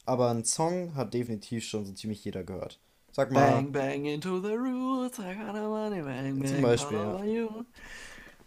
[0.06, 2.80] aber einen Song hat definitiv schon so ziemlich jeder gehört.
[3.12, 6.98] Sag mal, Bang, bang into the roots, I got no money, bang, bang, Zum Beispiel,
[6.98, 7.18] ja.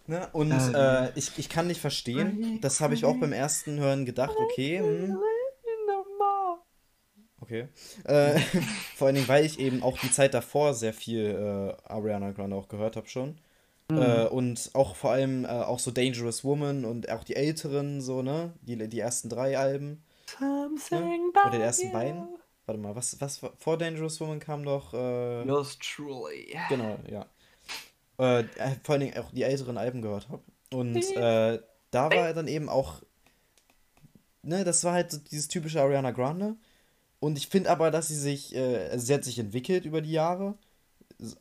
[0.07, 0.29] ne?
[0.31, 0.75] Und Ähm.
[0.75, 4.79] äh, ich, ich kann nicht verstehen, das habe ich auch beim ersten Hören gedacht, okay,
[4.79, 5.17] hm,
[7.43, 7.67] Okay.
[8.05, 8.39] Äh,
[8.95, 12.55] vor allen Dingen, weil ich eben auch die Zeit davor sehr viel äh, Ariana Grande
[12.55, 13.37] auch gehört habe schon.
[13.91, 13.97] Mhm.
[13.97, 18.21] Äh, und auch vor allem äh, auch so Dangerous Woman und auch die älteren, so,
[18.21, 18.53] ne?
[18.61, 20.05] Die, die ersten drei Alben.
[20.25, 21.91] Something Oder die ersten you.
[21.91, 22.27] beiden.
[22.65, 24.93] Warte mal, was, was vor Dangerous Woman kam doch.
[24.93, 26.57] Äh, Yours truly.
[26.69, 27.25] Genau, ja.
[28.17, 30.43] Äh, äh, vor allen Dingen auch die älteren Alben gehört habe.
[30.71, 31.59] Und äh,
[31.91, 33.01] da war dann eben auch,
[34.43, 36.55] ne, das war halt so dieses typische Ariana Grande.
[37.23, 40.11] Und ich finde aber, dass sie sich, äh, also sie hat sich entwickelt über die
[40.11, 40.57] Jahre.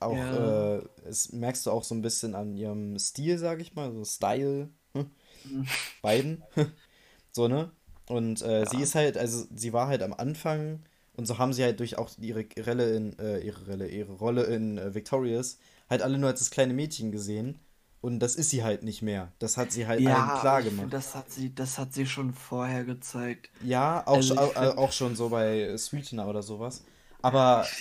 [0.01, 0.33] Auch, Ja.
[0.33, 4.05] äh, das merkst du auch so ein bisschen an ihrem Stil, sag ich mal, so
[4.05, 4.71] Style.
[4.95, 5.11] Hm?
[5.45, 5.69] Mhm.
[6.03, 6.45] Beiden.
[7.33, 7.73] so, ne?
[8.09, 8.83] Und äh, sie Ja.
[8.83, 10.81] ist halt, also sie war halt am Anfang
[11.15, 14.45] und so haben sie halt durch auch ihre Rolle in, äh, ihre Rolle, ihre Rolle
[14.45, 15.59] in äh, Victorious
[15.91, 17.59] halt alle nur als das kleine Mädchen gesehen.
[18.03, 19.33] Und das ist sie halt nicht mehr.
[19.39, 20.93] Das hat sie halt allen Ja, klar ich find, gemacht.
[20.93, 23.51] das hat sie, das hat sie schon vorher gezeigt.
[23.61, 26.85] Ja, auch, Also auch, find- auch schon so bei Sweetener oder sowas.
[27.23, 27.77] Aber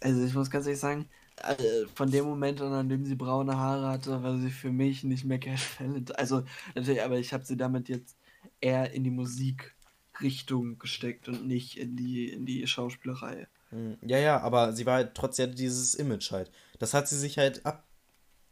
[0.00, 3.56] Also ich muss ganz ehrlich sagen, äh, von dem Moment an, an dem sie braune
[3.56, 6.18] Haare hatte, war sie für mich nicht mehr Cash Talent.
[6.18, 6.44] Also
[6.74, 8.16] natürlich, aber ich habe sie damit jetzt
[8.60, 13.48] eher in die Musikrichtung gesteckt und nicht in die, in die Schauspielerei.
[13.70, 16.50] Mm, Ja, ja, aber sie war halt trotzdem dieses Image halt.
[16.78, 17.62] Das hat sie sich halt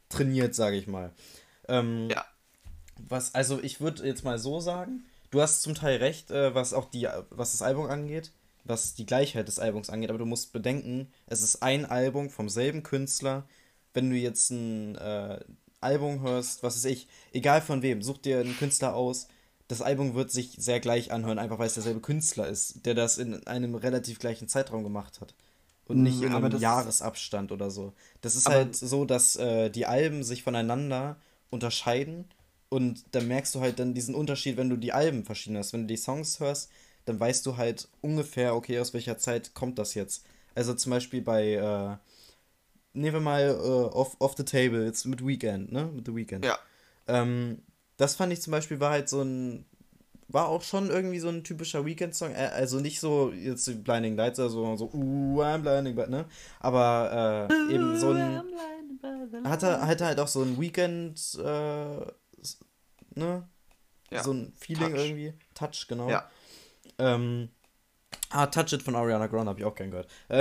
[0.08, 1.12] abtrainiert, sage ich mal.
[1.68, 2.24] Ähm, Ja.
[3.08, 6.72] Was, also ich würde jetzt mal so sagen, du hast zum Teil recht, äh, was
[6.72, 8.32] auch die, was das Album angeht,
[8.64, 12.48] was die Gleichheit des Albums angeht, aber du musst bedenken, es ist ein Album vom
[12.48, 13.46] selben Künstler.
[13.92, 15.40] Wenn du jetzt ein äh,
[15.80, 19.28] Album hörst, was weiß ich, egal von wem, such dir einen Künstler aus,
[19.68, 23.18] das Album wird sich sehr gleich anhören, einfach weil es derselbe Künstler ist, der das
[23.18, 25.34] in einem relativ gleichen Zeitraum gemacht hat.
[25.86, 27.92] Und nicht Mm, in einem Jahresabstand oder so.
[28.20, 31.16] Das ist halt so, dass äh, die Alben sich voneinander
[31.50, 32.26] unterscheiden
[32.68, 35.72] und dann merkst du halt dann diesen Unterschied, wenn du die Alben verschieden hast.
[35.72, 36.70] Wenn du die Songs hörst,
[37.04, 40.24] dann weißt du halt ungefähr, okay, aus welcher Zeit kommt das jetzt.
[40.54, 41.96] Also zum Beispiel bei, äh,
[42.92, 45.86] nehmen wir mal uh, off, off the Table, jetzt mit Weekend, ne?
[45.94, 46.44] Mit The Weekend.
[46.44, 46.58] Ja.
[47.06, 47.62] Ähm,
[47.96, 49.64] das fand ich zum Beispiel war halt so ein,
[50.28, 52.34] war auch schon irgendwie so ein typischer Weekend-Song.
[52.34, 56.26] Also nicht so jetzt Blinding Lights oder so, so, uh, I'm blinding, but, ne?
[56.60, 58.42] Aber äh, eben so ein,
[59.44, 62.00] hatte, hatte halt auch so ein Weekend, äh,
[63.14, 63.48] ne?
[64.10, 64.22] Ja.
[64.22, 65.04] So ein Feeling Touch.
[65.04, 65.34] irgendwie.
[65.54, 66.08] Touch, genau.
[66.08, 66.28] Ja.
[66.98, 67.48] Ähm,
[68.30, 70.08] ah, Touch It von Ariana Grande habe ich auch gern gehört.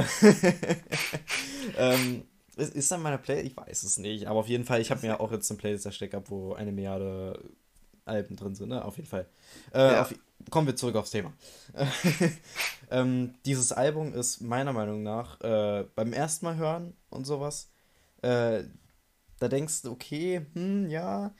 [1.78, 2.26] ähm,
[2.56, 3.48] ist, ist dann meine Playlist?
[3.48, 4.28] Ich weiß es nicht.
[4.28, 6.72] Aber auf jeden Fall, ich habe mir auch jetzt eine Playlist erstellt gehabt, wo eine
[6.72, 7.40] Milliarde
[8.06, 8.84] Alben drin sind, ne?
[8.84, 9.28] Auf jeden Fall.
[9.74, 10.02] Äh, ja.
[10.02, 10.14] auf,
[10.50, 11.34] kommen wir zurück aufs Thema.
[12.92, 17.70] ähm, dieses Album ist meiner Meinung nach äh, beim ersten Mal hören und sowas,
[18.22, 18.64] äh,
[19.40, 21.34] da denkst du, okay, hm, ja,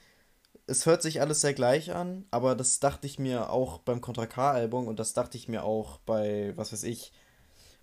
[0.66, 4.26] es hört sich alles sehr gleich an, aber das dachte ich mir auch beim Contra
[4.26, 7.12] K-Album und das dachte ich mir auch bei, was weiß ich,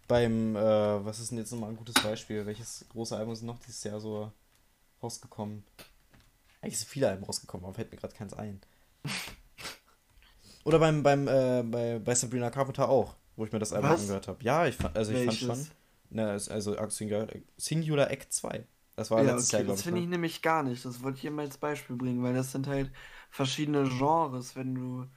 [0.07, 2.45] beim, äh, was ist denn jetzt nochmal ein gutes Beispiel?
[2.45, 4.31] Welches große Album ist noch dieses Jahr so
[5.01, 5.63] rausgekommen?
[6.61, 8.61] Eigentlich sind viele Alben rausgekommen, aber fällt mir gerade keins ein.
[10.63, 14.01] Oder beim, beim, äh, bei, bei Sabrina Carpenter auch, wo ich mir das Album was?
[14.01, 14.43] angehört habe.
[14.43, 15.47] Ja, ich, also ich Welches?
[15.47, 15.67] fand schon.
[16.09, 17.27] Ne, also Singular,
[17.57, 18.65] Singular Act 2.
[18.95, 20.05] Das war ja, letztes okay, Jahr, Das finde ne?
[20.05, 20.85] ich nämlich gar nicht.
[20.85, 22.91] Das wollte ich immer als Beispiel bringen, weil das sind halt
[23.31, 25.07] verschiedene Genres, wenn du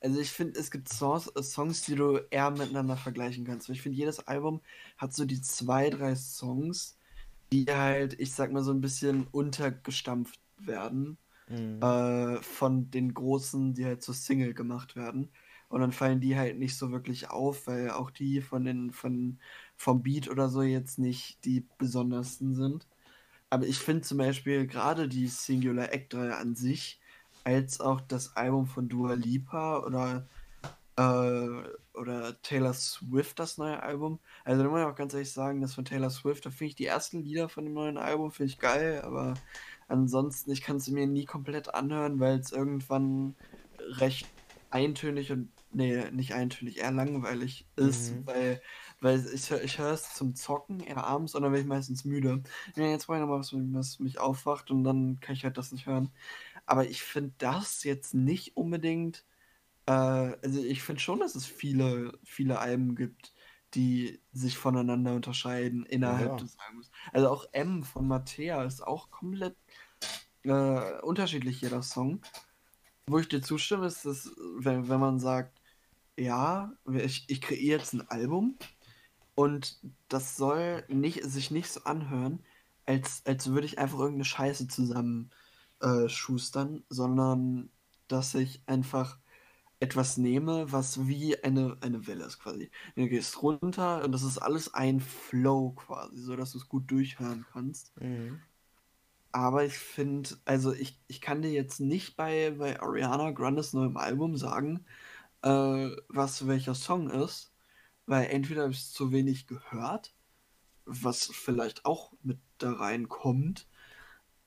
[0.00, 3.70] also ich finde, es gibt Songs, äh, Songs, die du eher miteinander vergleichen kannst.
[3.70, 4.60] Ich finde, jedes Album
[4.98, 6.98] hat so die zwei, drei Songs,
[7.52, 11.18] die halt, ich sag mal, so ein bisschen untergestampft werden
[11.48, 11.82] mhm.
[11.82, 15.30] äh, von den großen, die halt so Single gemacht werden.
[15.68, 19.38] Und dann fallen die halt nicht so wirklich auf, weil auch die von den, von,
[19.76, 22.86] vom Beat oder so jetzt nicht die besondersten sind.
[23.50, 27.00] Aber ich finde zum Beispiel gerade die Singular Act 3 an sich
[27.44, 30.26] als auch das Album von Dua Lipa oder,
[30.96, 34.18] äh, oder Taylor Swift, das neue Album.
[34.44, 36.74] Also da muss ich auch ganz ehrlich sagen, das von Taylor Swift, da finde ich
[36.74, 39.34] die ersten Lieder von dem neuen Album, finde ich geil, aber
[39.88, 43.34] ansonsten, ich kann es mir nie komplett anhören, weil es irgendwann
[43.78, 44.28] recht
[44.70, 48.26] eintönig und, nee, nicht eintönig, eher langweilig ist, mhm.
[48.26, 48.60] weil
[49.04, 52.42] weil ich, ich höre es zum Zocken eher abends und dann werde ich meistens müde.
[52.74, 55.72] Ja, jetzt brauche ich noch was, was mich aufwacht und dann kann ich halt das
[55.72, 56.10] nicht hören.
[56.64, 59.26] Aber ich finde das jetzt nicht unbedingt.
[59.84, 63.33] Äh, also ich finde schon, dass es viele, viele Alben gibt,
[63.74, 66.36] die sich voneinander unterscheiden innerhalb ja.
[66.36, 66.90] des Albums.
[67.12, 69.56] Also auch M von Mattea ist auch komplett
[70.42, 72.20] äh, unterschiedlich, jeder Song.
[73.06, 75.60] Wo ich dir zustimme, ist, dass, wenn, wenn man sagt,
[76.16, 78.56] ja, ich, ich kreiere jetzt ein Album
[79.34, 82.40] und das soll nicht, sich nicht so anhören,
[82.86, 85.30] als, als würde ich einfach irgendeine Scheiße zusammen
[85.80, 87.70] äh, schustern, sondern
[88.08, 89.18] dass ich einfach
[89.80, 92.70] etwas nehme, was wie eine, eine Welle ist quasi.
[92.96, 96.90] Du gehst runter und das ist alles ein Flow quasi, so dass du es gut
[96.90, 97.98] durchhören kannst.
[98.00, 98.40] Mhm.
[99.32, 103.96] Aber ich finde, also ich, ich kann dir jetzt nicht bei, bei Ariana Grandes neuem
[103.96, 104.84] Album sagen,
[105.42, 107.52] äh, was welcher Song ist,
[108.06, 110.14] weil entweder habe ich es zu wenig gehört,
[110.84, 113.68] was vielleicht auch mit da reinkommt,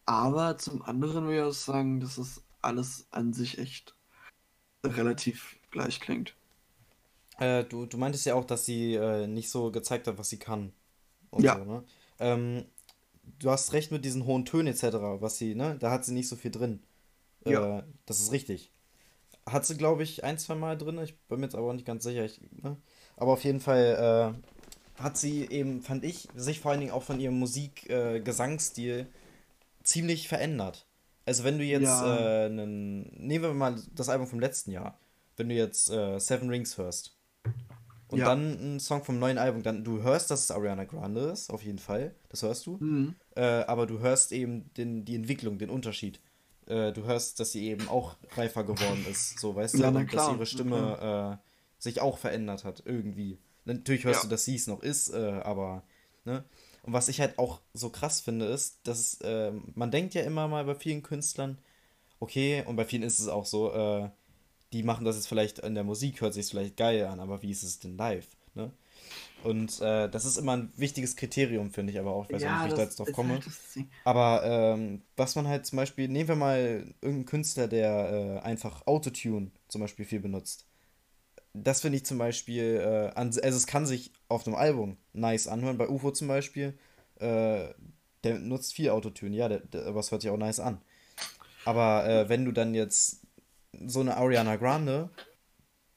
[0.05, 3.96] aber zum anderen würde ich auch sagen, dass es alles an sich echt
[4.85, 6.35] relativ gleich klingt.
[7.39, 10.39] Äh, du, du meintest ja auch, dass sie äh, nicht so gezeigt hat, was sie
[10.39, 10.73] kann.
[11.37, 11.57] ja.
[11.57, 11.83] So, ne?
[12.19, 12.65] ähm,
[13.39, 15.77] du hast recht mit diesen hohen Tönen etc., was sie, ne?
[15.79, 16.81] Da hat sie nicht so viel drin.
[17.45, 17.83] Äh, ja.
[18.05, 18.71] Das ist richtig.
[19.45, 20.99] Hat sie, glaube ich, ein, zwei Mal drin.
[20.99, 22.25] Ich bin mir jetzt aber auch nicht ganz sicher.
[22.25, 22.77] Ich, ne?
[23.15, 27.03] Aber auf jeden Fall äh, hat sie eben, fand ich, sich vor allen Dingen auch
[27.03, 30.86] von ihrem Musik-Gesangsstil äh, ziemlich verändert.
[31.27, 32.45] Also wenn du jetzt ja.
[32.45, 34.97] äh, einen, nehmen wir mal das Album vom letzten Jahr,
[35.35, 37.17] wenn du jetzt äh, Seven Rings hörst
[38.07, 38.27] und ja.
[38.27, 41.63] dann einen Song vom neuen Album, dann du hörst, dass es Ariana Grande ist, auf
[41.63, 43.15] jeden Fall, das hörst du, mhm.
[43.35, 46.21] äh, aber du hörst eben den, die Entwicklung, den Unterschied.
[46.65, 50.13] Äh, du hörst, dass sie eben auch reifer geworden ist, so weißt ja, du, und
[50.13, 51.43] dass ihre Stimme äh,
[51.77, 53.37] sich auch verändert hat irgendwie.
[53.65, 55.83] Natürlich hörst du, dass sie es noch ist, äh, aber
[56.23, 56.45] ne?
[56.87, 60.47] Und was ich halt auch so krass finde, ist, dass äh, man denkt ja immer
[60.47, 61.57] mal bei vielen Künstlern,
[62.21, 64.09] okay, und bei vielen ist es auch so, äh,
[64.71, 67.51] die machen das jetzt vielleicht in der Musik, hört sich vielleicht geil an, aber wie
[67.51, 68.29] ist es denn live?
[68.55, 68.71] Ne?
[69.43, 72.23] Und äh, das ist immer ein wichtiges Kriterium, finde ich aber auch.
[72.29, 73.33] Ich weiß ja, nicht, wie ich da jetzt drauf komme.
[73.33, 78.45] Halt aber ähm, was man halt zum Beispiel, nehmen wir mal irgendeinen Künstler, der äh,
[78.45, 80.66] einfach Autotune zum Beispiel viel benutzt
[81.63, 85.47] das finde ich zum Beispiel, äh, an, also es kann sich auf einem Album nice
[85.47, 85.77] anhören.
[85.77, 86.77] Bei UFO zum Beispiel,
[87.19, 87.69] äh,
[88.23, 90.81] der nutzt viel Autotune, ja, der, der, aber es hört sich auch nice an.
[91.65, 93.21] Aber äh, wenn du dann jetzt
[93.85, 95.09] so eine Ariana Grande,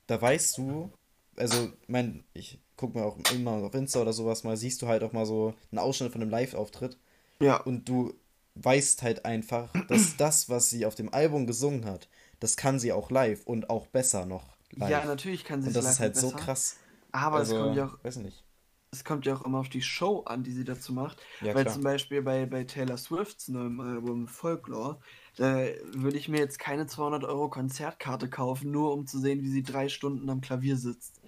[0.07, 0.93] da weißt du,
[1.37, 5.03] also, mein, ich gucke mir auch immer auf Insta oder sowas mal, siehst du halt
[5.03, 6.99] auch mal so einen Ausschnitt von einem Live-Auftritt.
[7.41, 7.57] Ja.
[7.59, 8.15] Und du
[8.55, 12.09] weißt halt einfach, dass das, was sie auf dem Album gesungen hat,
[12.41, 14.89] das kann sie auch live und auch besser noch live.
[14.89, 16.35] Ja, natürlich kann sie es das ist live halt so besser.
[16.35, 16.77] krass.
[17.13, 18.45] Aber also, es kommt ja auch weiß nicht.
[18.93, 21.23] es kommt ja auch immer auf die Show an, die sie dazu macht.
[21.41, 21.69] Ja, Weil klar.
[21.69, 25.01] zum Beispiel bei, bei Taylor Swifts neuem Album Folklore,
[25.37, 29.51] da würde ich mir jetzt keine 200 Euro Konzertkarte kaufen, nur um zu sehen, wie
[29.51, 31.21] sie drei Stunden am Klavier sitzt.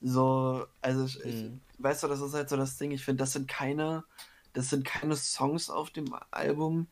[0.00, 1.60] So, also ich, ich Mhm.
[1.78, 2.92] weißt du, das ist halt so das Ding.
[2.92, 4.04] Ich finde, das sind keine,
[4.54, 6.88] das sind keine Songs auf dem Album,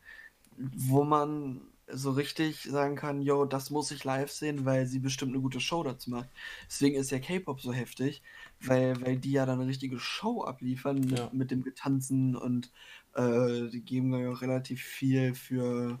[0.57, 1.61] wo man
[1.93, 5.59] so richtig sagen kann, yo, das muss ich live sehen, weil sie bestimmt eine gute
[5.59, 6.29] Show dazu macht.
[6.67, 8.21] Deswegen ist ja K-Pop so heftig,
[8.59, 11.29] weil, weil die ja dann eine richtige Show abliefern mit, Ja.
[11.33, 12.71] mit dem Getanzen und
[13.15, 15.99] äh, die geben ja auch relativ viel für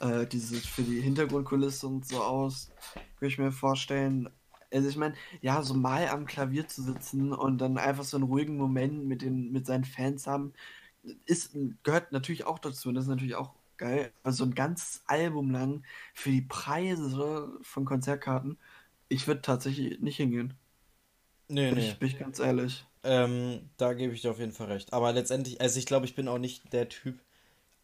[0.00, 2.70] äh, dieses, für die Hintergrundkulisse und so aus.
[3.18, 4.28] Würde ich mir vorstellen.
[4.72, 8.24] Also ich meine, ja, so mal am Klavier zu sitzen und dann einfach so einen
[8.26, 10.52] ruhigen Moment mit den, mit seinen Fans haben,
[11.26, 14.12] ist, gehört natürlich auch dazu und das ist natürlich auch geil.
[14.24, 18.58] Also ein ganzes Album lang für die Preise von Konzertkarten,
[19.08, 20.54] ich würde tatsächlich nicht hingehen.
[21.48, 21.78] Nee, Bin nee.
[21.78, 22.86] ich, bin ich ganz ehrlich.
[23.02, 24.92] Ähm, da gebe ich dir auf jeden Fall recht.
[24.92, 27.22] Aber letztendlich, also ich glaube, ich bin auch nicht der Typ,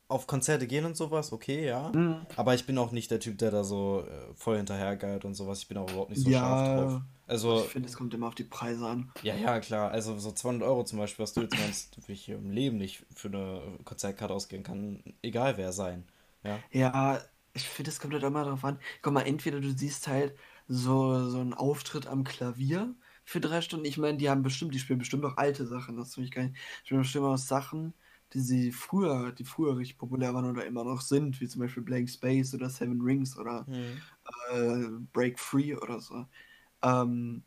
[0.08, 1.90] auf Konzerte gehen und sowas, okay, ja.
[1.94, 2.26] Mhm.
[2.36, 5.58] Aber ich bin auch nicht der Typ, der da so äh, voll hinterhergeiert und sowas.
[5.60, 6.40] Ich bin auch überhaupt nicht so Ja.
[6.40, 7.02] scharf drauf.
[7.26, 9.10] Also, Ich finde, es kommt immer auf die Preise an.
[9.22, 9.90] ja, ja, klar.
[9.90, 12.78] Also so 200 Euro zum Beispiel, was du jetzt meinst, würde ich hier im Leben
[12.78, 16.04] nicht für eine Konzertkarte ausgehen kann, egal wer sein.
[16.44, 16.60] Ja.
[16.70, 17.20] Ja,
[17.54, 18.78] ich finde, es kommt halt immer darauf an.
[19.02, 20.36] Guck mal, entweder du siehst halt
[20.68, 22.94] so, so einen Auftritt am Klavier
[23.24, 23.86] für drei Stunden.
[23.86, 25.96] Ich meine, die haben bestimmt, die spielen bestimmt auch alte Sachen.
[25.96, 26.54] Das will ich gar nicht.
[26.54, 27.92] Die spielen bestimmt auch Sachen,
[28.34, 31.82] die sie früher, die früher richtig populär waren oder immer noch sind, wie zum Beispiel
[31.82, 34.00] Blank Space oder Seven Rings oder Hm.
[34.52, 36.26] äh, Break Free oder so.
[36.82, 37.44] Ähm,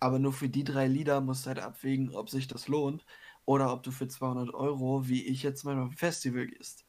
[0.00, 3.06] aber nur für die drei Lieder musst du halt abwägen, ob sich das lohnt
[3.46, 6.86] oder ob du für 200 Euro, wie ich jetzt mal auf ein Festival gehst.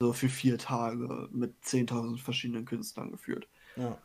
[0.00, 3.48] So für vier Tage mit 10.000 verschiedenen Künstlern geführt.
[3.76, 4.02] Ja.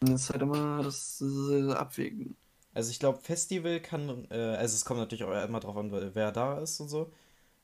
[0.00, 2.36] Und das ist halt immer das äh, Abwägen.
[2.74, 6.30] Also ich glaube, Festival kann, äh, also es kommt natürlich auch immer drauf an, wer
[6.32, 7.10] da ist und so.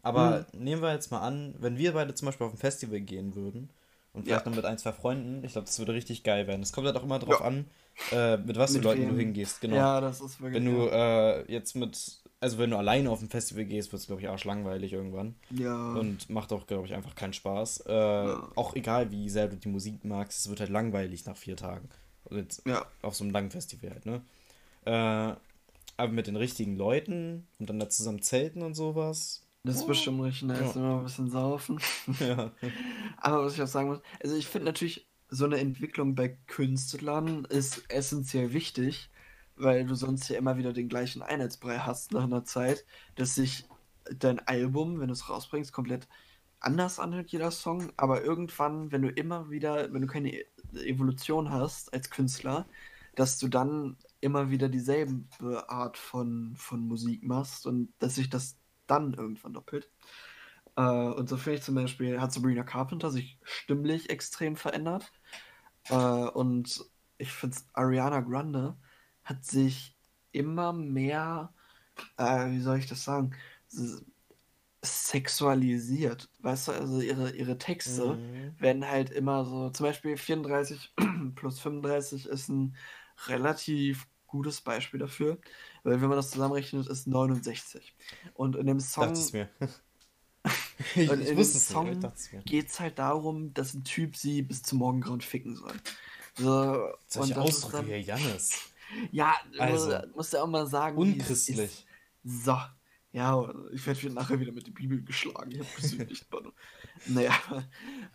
[0.03, 3.35] Aber nehmen wir jetzt mal an, wenn wir beide zum Beispiel auf ein Festival gehen
[3.35, 3.71] würden
[4.13, 4.51] und vielleicht Ja.
[4.51, 6.63] noch mit ein, zwei Freunden, ich glaube, das würde richtig geil werden.
[6.63, 7.47] Es kommt halt auch immer drauf Ja.
[7.47, 7.67] an,
[8.11, 9.77] äh, mit was für Mit Leuten du hingehst, genau.
[9.77, 10.63] Ja, das ist wirklich.
[10.65, 14.07] Wenn du äh, jetzt mit, also wenn du alleine auf ein Festival gehst, wird es,
[14.09, 15.37] glaube ich, arschlangweilig irgendwann.
[15.51, 15.93] ja.
[15.93, 17.85] Und macht auch, glaube ich, einfach keinen Spaß.
[17.87, 18.49] Äh, Ja.
[18.57, 21.89] Auch egal, wie sehr du die Musik magst, es wird halt langweilig nach vier Tagen.
[22.31, 22.85] Jetzt ja.
[23.03, 24.23] auf so einem langen Festival halt, ne?
[24.85, 25.37] Äh,
[25.99, 29.47] aber mit den richtigen Leuten und dann da zusammen zelten und sowas.
[29.65, 31.79] Das ist bestimmt richtig nice, immer ein bisschen saufen.
[32.19, 32.53] ja.
[33.19, 37.47] Aber was ich auch sagen muss, also ich finde natürlich, so eine Entwicklung bei Künstlern
[37.47, 39.11] ist essentiell wichtig,
[39.57, 42.85] weil du sonst ja immer wieder den gleichen Einheitsbrei hast nach einer Zeit,
[43.15, 43.67] dass sich
[44.19, 46.07] dein Album, wenn du es rausbringst, komplett
[46.61, 50.45] anders anhört, jeder Song, aber irgendwann, wenn du immer wieder, wenn du keine
[50.75, 52.67] Evolution hast als Künstler,
[53.15, 58.59] dass du dann immer wieder dieselbe Art von, von Musik machst und dass sich das
[58.87, 59.91] dann irgendwann doppelt.
[60.77, 65.13] Äh, und so finde ich zum Beispiel, hat Sabrina Carpenter sich stimmlich extrem verändert.
[65.89, 66.85] Äh, und
[67.19, 68.79] ich finde, Ariana Grande
[69.25, 69.97] hat sich
[70.33, 71.55] immer mehr,
[72.19, 73.35] äh, wie soll ich das sagen,
[74.85, 76.29] sexualisiert.
[76.41, 78.57] Weißt du, also ihre, ihre Texte Mhm.
[78.59, 80.93] werden halt immer so, zum Beispiel 34
[81.37, 82.77] plus 35 ist ein
[83.27, 85.39] relativ gutes Beispiel dafür,
[85.85, 87.95] weil wenn man das zusammenrechnet, ist 69.
[88.35, 89.49] Und in dem Song Dachte es mir.
[90.95, 94.17] ich, und ich in dem Song aber ich geht es halt darum, dass ein Typ
[94.17, 95.75] sie bis zum Morgengrauen ficken soll.
[96.37, 98.53] So, Solche und das ist Ausdrücke dann, hier, Jannis.
[99.13, 101.59] ja, Also, musst du auch mal sagen, Unchristlich.
[101.59, 101.85] ist.
[102.25, 102.57] So,
[103.13, 105.51] ja, ich werde nachher wieder mit der Bibel geschlagen.
[105.51, 106.27] Ich habe gesündigt.
[107.07, 107.65] Naja, Muss ich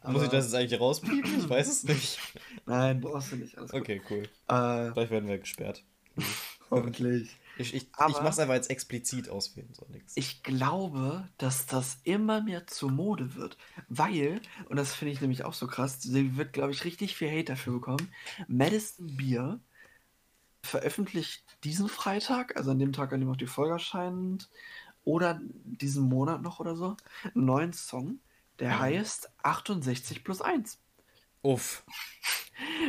[0.03, 1.39] aber- das jetzt eigentlich rauspiepen?
[1.39, 2.19] Ich weiß es nicht.
[2.65, 3.57] Nein, brauchst du nicht.
[3.57, 3.81] Alles gut.
[3.81, 4.23] Okay, cool.
[4.47, 5.83] Äh, Gleich werden wir gesperrt.
[6.69, 7.35] Hoffentlich.
[7.57, 10.13] Ich, ich, ich Aber- mach's einfach jetzt explizit auswählen, so nix.
[10.15, 13.57] Ich glaube, dass das immer mehr zur Mode wird,
[13.89, 17.29] weil, und das finde ich nämlich auch so krass, sie wird, glaube ich, richtig viel
[17.31, 18.13] Hate dafür bekommen.
[18.47, 19.59] Madison Beer
[20.61, 24.49] veröffentlicht diesen Freitag, also an dem Tag, an dem auch die Folge erscheint,
[25.03, 26.97] oder diesen Monat noch oder so,
[27.33, 28.19] einen neuen Song,
[28.59, 28.79] der Mhm.
[28.79, 30.77] heißt 68 plus 1.
[31.41, 31.83] Uff.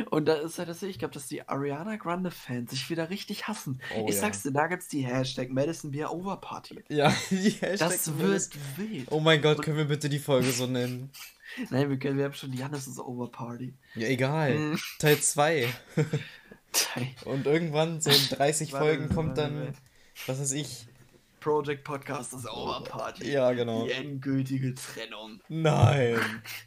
[0.09, 3.81] Und da ist halt das, ich glaube, dass die Ariana Grande-Fans sich wieder richtig hassen.
[3.95, 4.21] Oh ich ja.
[4.21, 6.83] sag's dir, da gibt's die Hashtag Madison Beer Overparty.
[6.89, 9.07] Ja, die Hashtag Das wird wild.
[9.11, 11.11] Oh mein Gott, können wir bitte die Folge so nennen?
[11.69, 13.73] Nein, wir, können, wir haben schon die Jannis' Overparty.
[13.95, 14.57] Ja, egal.
[14.57, 14.79] Mhm.
[14.99, 15.67] Teil 2.
[17.25, 19.73] Und irgendwann, so in 30 Warte, Folgen, kommt dann,
[20.27, 20.85] was weiß ich,
[21.39, 23.31] Project Podcast ist over Party.
[23.31, 23.85] Ja, genau.
[23.85, 25.41] Die endgültige Trennung.
[25.47, 26.19] Nein.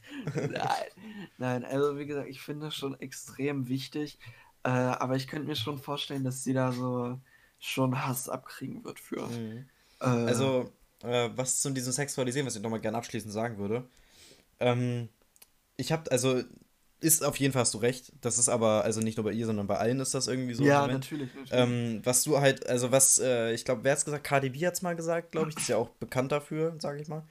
[0.35, 0.87] Nein.
[1.39, 4.19] Nein, also wie gesagt, ich finde das schon extrem wichtig.
[4.65, 7.19] Äh, aber ich könnte mir schon vorstellen, dass sie da so
[7.59, 9.27] schon Hass abkriegen wird für.
[9.27, 9.67] Mhm.
[10.01, 10.71] Äh, Also,
[11.03, 13.85] äh, was zu diesem Sexualisieren, was ich nochmal gerne abschließend sagen würde.
[14.61, 15.09] Ähm,
[15.77, 16.43] ich habe, also,
[17.03, 18.13] ist auf jeden Fall hast du recht.
[18.21, 20.65] Das ist aber, also nicht nur bei ihr, sondern bei allen ist das irgendwie so.
[20.65, 21.29] ja, natürlich.
[21.35, 21.51] natürlich.
[21.53, 24.25] Ähm, was du halt, also was, äh, ich glaube, wer hat's gesagt?
[24.25, 25.57] Cardi B hat's mal gesagt, glaube ich.
[25.57, 27.25] Die ist ja auch bekannt dafür, sage ich mal.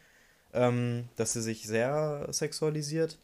[0.54, 3.18] Ähm, dass sie sich sehr sexualisiert.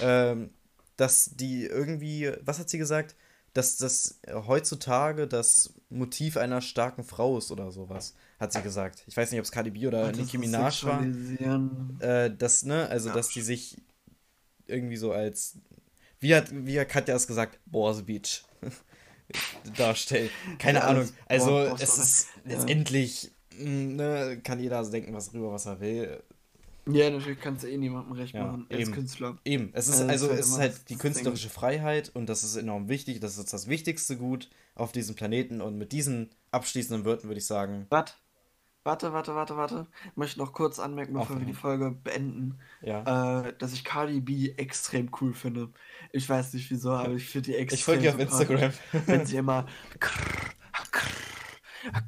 [0.00, 0.50] Ähm,
[0.96, 3.14] dass die irgendwie, was hat sie gesagt?
[3.52, 9.04] Dass das heutzutage das Motiv einer starken Frau ist oder sowas, hat sie gesagt.
[9.06, 11.04] Ich weiß nicht, ob es Cardi B oder Ach, Nicki Minaj war.
[12.00, 13.14] Äh, das, ne, also Ja.
[13.14, 13.76] dass die sich
[14.66, 15.58] irgendwie so als,
[16.24, 18.42] wie hat, wie hat Katja es gesagt, Boss Beach
[19.76, 20.30] darstellen.
[20.58, 21.08] Keine Ja, Ahnung.
[21.28, 25.80] Also Boss- es ist letztendlich, mh, ne, kann jeder also denken, was drüber, was er
[25.80, 26.22] will.
[26.86, 28.92] Ja, natürlich kannst du eh niemandem recht Ja, machen als eben.
[28.92, 29.38] Künstler.
[29.44, 32.56] Eben, es ist Also, also halt es ist halt die künstlerische Freiheit und das ist
[32.56, 33.20] enorm wichtig.
[33.20, 37.46] Das ist das wichtigste Gut auf diesem Planeten und mit diesen abschließenden Worten würde ich
[37.46, 38.12] sagen, Warte,
[38.84, 39.86] warte, warte, warte, warte.
[40.10, 43.46] Ich möchte noch kurz anmerken, bevor wir die Folge beenden, ja.
[43.48, 45.70] äh, dass ich Cardi B extrem cool finde.
[46.12, 48.20] Ich weiß nicht wieso, aber ich finde die extrem Ich folge dir auf.
[48.20, 48.72] Instagram.
[49.06, 49.66] Wenn sie immer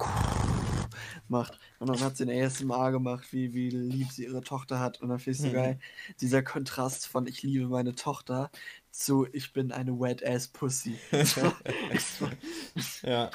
[1.29, 1.59] macht.
[1.79, 5.01] Und dann hat sie ein ASMR gemacht, wie, wie lieb sie ihre Tochter hat.
[5.01, 5.53] Und dann finde ich so Mhm.
[5.53, 5.79] geil.
[6.21, 8.51] Dieser Kontrast von ich liebe meine Tochter
[8.91, 10.99] zu ich bin eine wet ass Pussy.
[13.03, 13.31] Ja.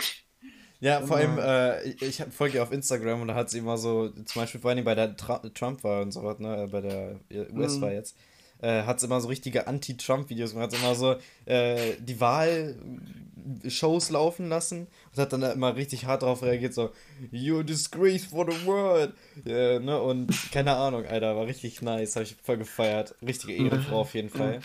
[0.82, 4.10] Ja, vor allem, äh, ich, folge ihr auf Instagram und da hat sie immer so,
[4.10, 7.20] zum Beispiel vor allem bei der Tra Trump-Wahl und so was, ne, äh, bei der
[7.56, 7.96] US-Wahl Mhm.
[7.98, 8.18] jetzt,
[8.62, 14.50] äh, hat sie immer so richtige Anti-Trump-Videos gemacht, hat immer so äh, die Wahl-Shows laufen
[14.50, 16.90] lassen und hat dann da immer richtig hart drauf reagiert, so,
[17.32, 19.14] you disgrace for the world,
[19.46, 24.00] äh, ne, und keine Ahnung, Alter, war richtig nice, habe ich voll gefeiert, richtige Ehrenfrau
[24.02, 24.62] auf jeden Fall.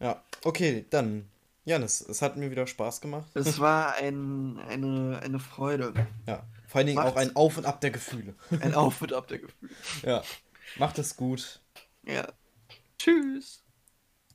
[0.00, 1.28] Ja, okay, dann,
[1.66, 3.26] Janis, es hat mir wieder Spaß gemacht.
[3.34, 5.92] Es war ein, eine, eine Freude.
[6.24, 7.18] Ja, vor allen Dingen auch Macht's.
[7.18, 8.36] ein Auf und Ab der Gefühle.
[8.60, 9.72] Ein Auf und Ab der Gefühle.
[10.02, 10.22] Ja,
[10.76, 11.60] macht es gut.
[12.04, 12.28] Ja.
[12.98, 13.65] Tschüss.